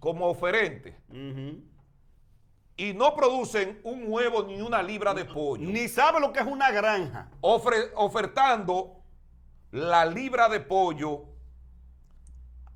como 0.00 0.26
oferentes 0.28 0.94
ujú. 1.10 1.62
y 2.76 2.92
no 2.94 3.14
producen 3.14 3.80
un 3.84 4.04
huevo 4.06 4.42
ni 4.42 4.60
una 4.60 4.82
libra 4.82 5.14
de 5.14 5.24
pollo. 5.24 5.64
Ni 5.68 5.86
sabe 5.88 6.18
lo 6.20 6.32
que 6.32 6.40
es 6.40 6.46
una 6.46 6.70
granja. 6.70 7.28
ofre- 7.40 7.90
ofertando 7.94 8.98
la 9.70 10.04
libra 10.04 10.48
de 10.48 10.60
pollo, 10.60 11.24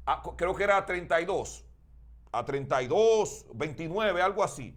a- 0.07 0.23
creo 0.37 0.55
que 0.55 0.65
era 0.65 0.77
a 0.77 0.87
32, 0.87 1.65
a 2.39 2.45
32, 2.45 3.47
29, 3.55 4.21
algo 4.23 4.43
así. 4.45 4.75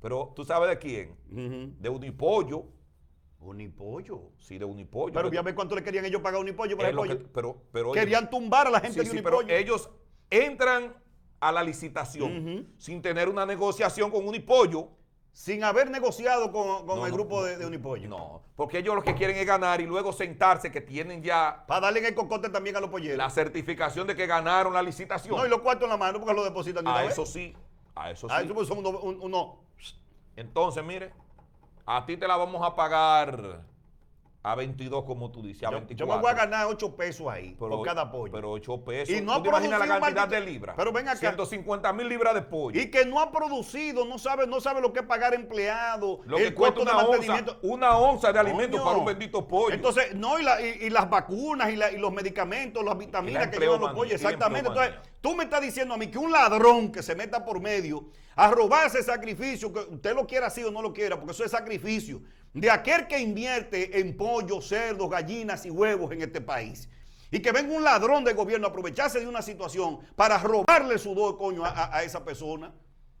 Pero 0.00 0.32
tú 0.36 0.44
sabes 0.44 0.68
de 0.68 0.78
quién? 0.78 1.16
De 1.80 1.88
Unipollo. 1.88 2.66
Unipollo. 3.40 4.32
Sí, 4.38 4.58
de 4.58 4.64
Unipollo. 4.64 5.12
Pero 5.14 5.30
ya 5.30 5.42
ve 5.42 5.54
cuánto 5.54 5.74
le 5.74 5.82
querían 5.82 6.04
ellos 6.04 6.20
pagar 6.22 6.38
a 6.38 6.40
Unipollo 6.40 6.76
por 6.76 6.84
es 6.86 6.90
el 6.90 6.96
que- 6.96 7.00
pollo. 7.16 7.28
pero, 7.32 7.62
pero 7.72 7.90
oye, 7.90 8.00
Querían 8.00 8.28
tumbar 8.30 8.66
a 8.66 8.70
la 8.70 8.80
gente 8.80 9.00
sí, 9.02 9.08
de 9.08 9.16
sí, 9.16 9.22
pero 9.22 9.38
Unipollo. 9.38 9.56
ellos 9.58 9.90
entran 10.30 10.96
a 11.40 11.52
la 11.52 11.62
licitación 11.62 12.66
sin 12.78 13.02
tener 13.02 13.28
una 13.28 13.44
negociación 13.46 14.10
con 14.10 14.26
Unipollo. 14.26 14.88
Sin 15.36 15.62
haber 15.64 15.90
negociado 15.90 16.50
con, 16.50 16.86
con 16.86 16.98
No, 16.98 17.04
el 17.04 17.10
no, 17.10 17.16
grupo 17.18 17.44
de, 17.44 17.58
de 17.58 17.66
Unipollo. 17.66 18.08
No, 18.08 18.40
porque 18.56 18.78
ellos 18.78 18.94
lo 18.94 19.02
que 19.02 19.14
quieren 19.14 19.36
es 19.36 19.44
ganar 19.46 19.82
y 19.82 19.86
luego 19.86 20.10
sentarse 20.10 20.72
que 20.72 20.80
tienen 20.80 21.22
ya 21.22 21.62
Para 21.66 21.82
darle 21.82 21.98
en 21.98 22.06
el 22.06 22.14
cocote 22.14 22.48
también 22.48 22.74
a 22.76 22.80
los 22.80 22.88
polleros. 22.88 23.18
la 23.18 23.28
certificación 23.28 24.06
de 24.06 24.16
que 24.16 24.26
ganaron 24.26 24.72
la 24.72 24.80
licitación. 24.80 25.36
No, 25.36 25.44
y 25.44 25.50
los 25.50 25.60
cuartos 25.60 25.84
en 25.84 25.90
la 25.90 25.98
mano 25.98 26.18
porque 26.20 26.32
lo 26.34 26.42
depositan 26.42 26.82
de 26.86 26.90
a 26.90 27.02
vez. 27.02 27.12
eso 27.12 27.26
sí, 27.26 27.54
a 27.94 28.10
eso 28.10 28.26
sí. 28.30 28.34
A 28.34 28.40
eso 28.40 28.54
pues 28.54 28.66
son 28.66 28.78
uno, 28.78 28.88
un- 28.98 29.20
uno- 29.20 29.58
Entonces, 30.36 30.82
mire, 30.82 31.12
a 31.84 32.06
ti 32.06 32.16
te 32.16 32.26
la 32.26 32.38
vamos 32.38 32.62
a 32.66 32.74
pagar 32.74 33.60
a 34.46 34.54
22, 34.54 35.02
como 35.04 35.32
tú 35.32 35.42
dices, 35.42 35.64
a 35.64 35.70
yo, 35.72 35.78
24. 35.78 36.06
yo 36.06 36.14
me 36.14 36.22
voy 36.22 36.30
a 36.30 36.34
ganar 36.34 36.66
8 36.68 36.94
pesos 36.94 37.26
ahí 37.28 37.56
Pero- 37.58 37.70
por 37.78 37.84
cada 37.84 38.08
pollo. 38.12 38.32
Pero 38.32 38.52
8 38.52 38.84
pesos. 38.84 39.08
Y 39.12 39.20
no 39.20 39.32
¿Tú 39.32 39.38
ha 39.40 39.42
te 39.42 39.48
imaginas 39.66 39.80
la 39.88 40.00
cantidad 40.00 40.28
de 40.28 40.40
libras? 40.40 40.76
Pero 40.78 40.92
ven 40.92 41.08
acá. 41.08 41.18
150 41.18 41.92
mil 41.92 42.08
libras 42.08 42.32
de 42.34 42.42
pollo. 42.42 42.80
y 42.80 42.88
que 42.88 43.04
no 43.04 43.20
ha 43.20 43.32
producido, 43.32 44.04
no 44.04 44.18
sabe, 44.18 44.46
no 44.46 44.60
sabe 44.60 44.80
lo 44.80 44.92
que 44.92 45.00
es 45.00 45.06
pagar 45.06 45.34
empleados, 45.34 46.20
lo 46.26 46.38
el 46.38 46.44
que 46.44 46.54
cuesta 46.54 46.76
costo 46.76 46.90
de 46.92 46.96
una 46.96 47.08
onza, 47.08 47.56
una 47.62 47.98
onza 47.98 48.32
de 48.32 48.38
alimentos 48.38 48.80
para 48.80 48.96
un 48.98 49.04
bendito 49.04 49.48
pollo. 49.48 49.74
Entonces, 49.74 50.14
no, 50.14 50.38
y, 50.38 50.44
la- 50.44 50.60
y- 50.60 50.78
y 50.82 50.90
las 50.90 51.10
vacunas 51.10 51.68
y, 51.70 51.76
la- 51.76 51.90
y 51.90 51.96
los 51.98 52.12
medicamentos, 52.12 52.84
las 52.84 52.96
vitaminas 52.96 53.48
que 53.48 53.58
llevan 53.58 53.80
los 53.80 53.92
pollos, 53.94 54.12
exactamente. 54.12 54.68
Entonces. 54.68 54.94
Tú 55.26 55.34
me 55.34 55.42
estás 55.42 55.60
diciendo 55.60 55.92
a 55.92 55.96
mí 55.96 56.06
que 56.06 56.18
un 56.18 56.30
ladrón 56.30 56.92
que 56.92 57.02
se 57.02 57.16
meta 57.16 57.44
por 57.44 57.60
medio 57.60 58.04
a 58.36 58.48
robar 58.48 58.86
ese 58.86 59.02
sacrificio, 59.02 59.72
que 59.72 59.80
usted 59.80 60.14
lo 60.14 60.24
quiera 60.24 60.46
así 60.46 60.62
o 60.62 60.70
no 60.70 60.80
lo 60.80 60.92
quiera, 60.92 61.16
porque 61.16 61.32
eso 61.32 61.44
es 61.44 61.50
sacrificio, 61.50 62.22
de 62.52 62.70
aquel 62.70 63.08
que 63.08 63.18
invierte 63.18 63.98
en 63.98 64.16
pollos, 64.16 64.68
cerdos, 64.68 65.10
gallinas 65.10 65.66
y 65.66 65.70
huevos 65.70 66.12
en 66.12 66.22
este 66.22 66.40
país. 66.40 66.88
Y 67.32 67.40
que 67.40 67.50
venga 67.50 67.74
un 67.74 67.82
ladrón 67.82 68.22
de 68.22 68.34
gobierno 68.34 68.68
a 68.68 68.70
aprovecharse 68.70 69.18
de 69.18 69.26
una 69.26 69.42
situación 69.42 69.98
para 70.14 70.38
robarle 70.38 70.94
el 70.94 71.00
sudor, 71.00 71.36
coño, 71.36 71.64
a, 71.64 72.04
esa 72.04 72.24
persona. 72.24 72.72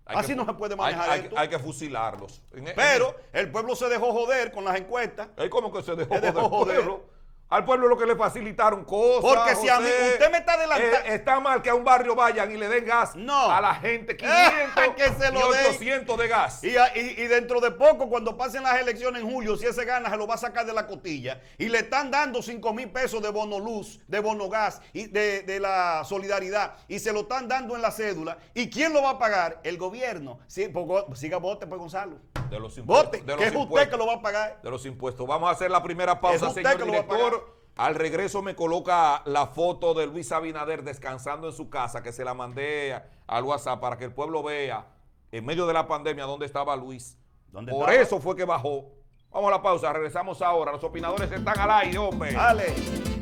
Hay 0.04 0.18
Así 0.18 0.28
que 0.28 0.36
no 0.36 0.46
se 0.46 0.52
puede 0.52 0.76
manejar 0.76 1.10
hay, 1.10 1.20
esto. 1.22 1.36
Hay 1.36 1.48
que 1.48 1.58
fusilarlos. 1.58 2.40
Pero 2.76 3.16
el 3.32 3.50
pueblo 3.50 3.74
se 3.74 3.88
dejó 3.88 4.12
joder 4.12 4.52
con 4.52 4.64
las 4.64 4.76
encuestas. 4.76 5.30
Es 5.36 5.50
como 5.50 5.72
que 5.72 5.82
se 5.82 5.96
dejó, 5.96 6.14
Se 6.14 6.20
dejó 6.20 6.64
del 6.66 6.84
joder. 6.84 7.15
Al 7.48 7.64
pueblo 7.64 7.86
lo 7.86 7.96
que 7.96 8.06
le 8.06 8.16
facilitaron 8.16 8.84
cosas. 8.84 9.20
Porque 9.22 9.54
si 9.54 9.68
a 9.68 9.78
mí- 9.78 9.86
usted 9.86 10.30
me 10.32 10.38
está 10.38 10.54
adelantando- 10.54 10.96
eh, 11.04 11.14
está 11.14 11.38
mal 11.38 11.62
que 11.62 11.70
a 11.70 11.74
un 11.76 11.84
barrio 11.84 12.16
vayan 12.16 12.50
y 12.50 12.56
le 12.56 12.68
den 12.68 12.84
gas 12.84 13.14
No. 13.14 13.50
a 13.52 13.60
la 13.60 13.74
gente 13.76 14.16
500 14.16 14.94
Que 14.96 15.04
se 15.24 15.30
lo 15.30 15.38
y 15.54 15.56
den. 15.56 15.66
800 15.68 16.18
de 16.18 16.26
gas. 16.28 16.64
Y, 16.64 16.70
y- 16.70 17.14
y 17.22 17.26
dentro 17.28 17.60
de 17.60 17.70
poco, 17.70 18.08
cuando 18.08 18.36
pasen 18.36 18.64
las 18.64 18.80
elecciones 18.80 19.22
en 19.22 19.30
julio, 19.30 19.56
si 19.56 19.64
ese 19.66 19.84
gana, 19.84 20.10
se 20.10 20.16
lo 20.16 20.26
va 20.26 20.34
a 20.34 20.38
sacar 20.38 20.66
de 20.66 20.72
la 20.72 20.88
cotilla. 20.88 21.40
Y 21.56 21.68
le 21.68 21.78
están 21.78 22.10
dando 22.10 22.42
5 22.42 22.72
mil 22.74 22.90
pesos 22.90 23.22
de 23.22 23.28
bono 23.30 23.60
luz, 23.60 24.00
de 24.08 24.18
bono 24.18 24.48
gas, 24.48 24.80
y 24.92 25.06
de, 25.06 25.42
de 25.42 25.60
la 25.60 26.02
solidaridad. 26.04 26.74
Y 26.88 26.98
se 26.98 27.12
lo 27.12 27.20
están 27.20 27.46
dando 27.46 27.76
en 27.76 27.82
la 27.82 27.92
cédula. 27.92 28.38
¿Y 28.54 28.68
quién 28.70 28.92
lo 28.92 29.02
va 29.02 29.10
a 29.10 29.18
pagar? 29.20 29.60
El 29.62 29.78
gobierno. 29.78 30.40
Sí, 30.48 30.66
go- 30.72 31.14
siga 31.14 31.36
vote, 31.36 31.66
pues 31.68 31.78
Gonzalo. 31.78 32.16
De 32.50 32.58
los 32.60 32.76
impuestos. 32.78 33.06
Vote, 33.06 33.20
de 33.22 33.32
los 33.32 33.36
que 33.42 33.46
es 33.48 33.54
usted 33.56 33.90
que 33.90 33.96
lo 33.96 34.06
va 34.06 34.14
a 34.14 34.22
pagar. 34.22 34.60
de 34.62 34.70
los 34.70 34.84
impuestos. 34.86 35.26
Vamos 35.26 35.48
a 35.48 35.52
hacer 35.52 35.70
la 35.70 35.82
primera 35.82 36.20
pausa, 36.20 36.36
Es 36.36 36.42
usted 36.42 36.62
señor 36.62 36.76
que 36.78 36.84
lo 36.86 36.92
va 36.92 36.98
a 36.98 37.02
director. 37.02 37.56
Al 37.76 37.94
regreso 37.94 38.40
me 38.40 38.54
coloca 38.56 39.20
la 39.26 39.46
foto 39.46 39.92
de 39.92 40.06
Luis 40.06 40.32
Abinader 40.32 40.82
descansando 40.82 41.46
en 41.48 41.52
su 41.52 41.68
casa, 41.68 42.02
que 42.02 42.10
se 42.12 42.24
la 42.24 42.32
mandé 42.32 42.94
a- 42.94 43.06
al 43.26 43.44
WhatsApp 43.44 43.80
para 43.80 43.98
que 43.98 44.04
el 44.04 44.14
pueblo 44.14 44.42
vea 44.42 44.86
en 45.30 45.44
medio 45.44 45.66
de 45.66 45.74
la 45.74 45.86
pandemia 45.86 46.24
dónde 46.24 46.46
estaba 46.46 46.74
Luis. 46.76 47.18
¿Dónde 47.52 47.72
Por 47.72 47.82
estaba? 47.90 48.02
eso 48.02 48.18
fue 48.20 48.34
que 48.34 48.44
bajó. 48.44 48.92
Vamos 49.30 49.48
a 49.48 49.56
la 49.56 49.62
pausa, 49.62 49.92
regresamos 49.92 50.40
ahora. 50.40 50.72
Los 50.72 50.84
opinadores 50.84 51.30
están 51.30 51.58
al 51.58 51.70
aire, 51.70 51.98
hombre. 51.98 52.32
Dale. 52.32 53.15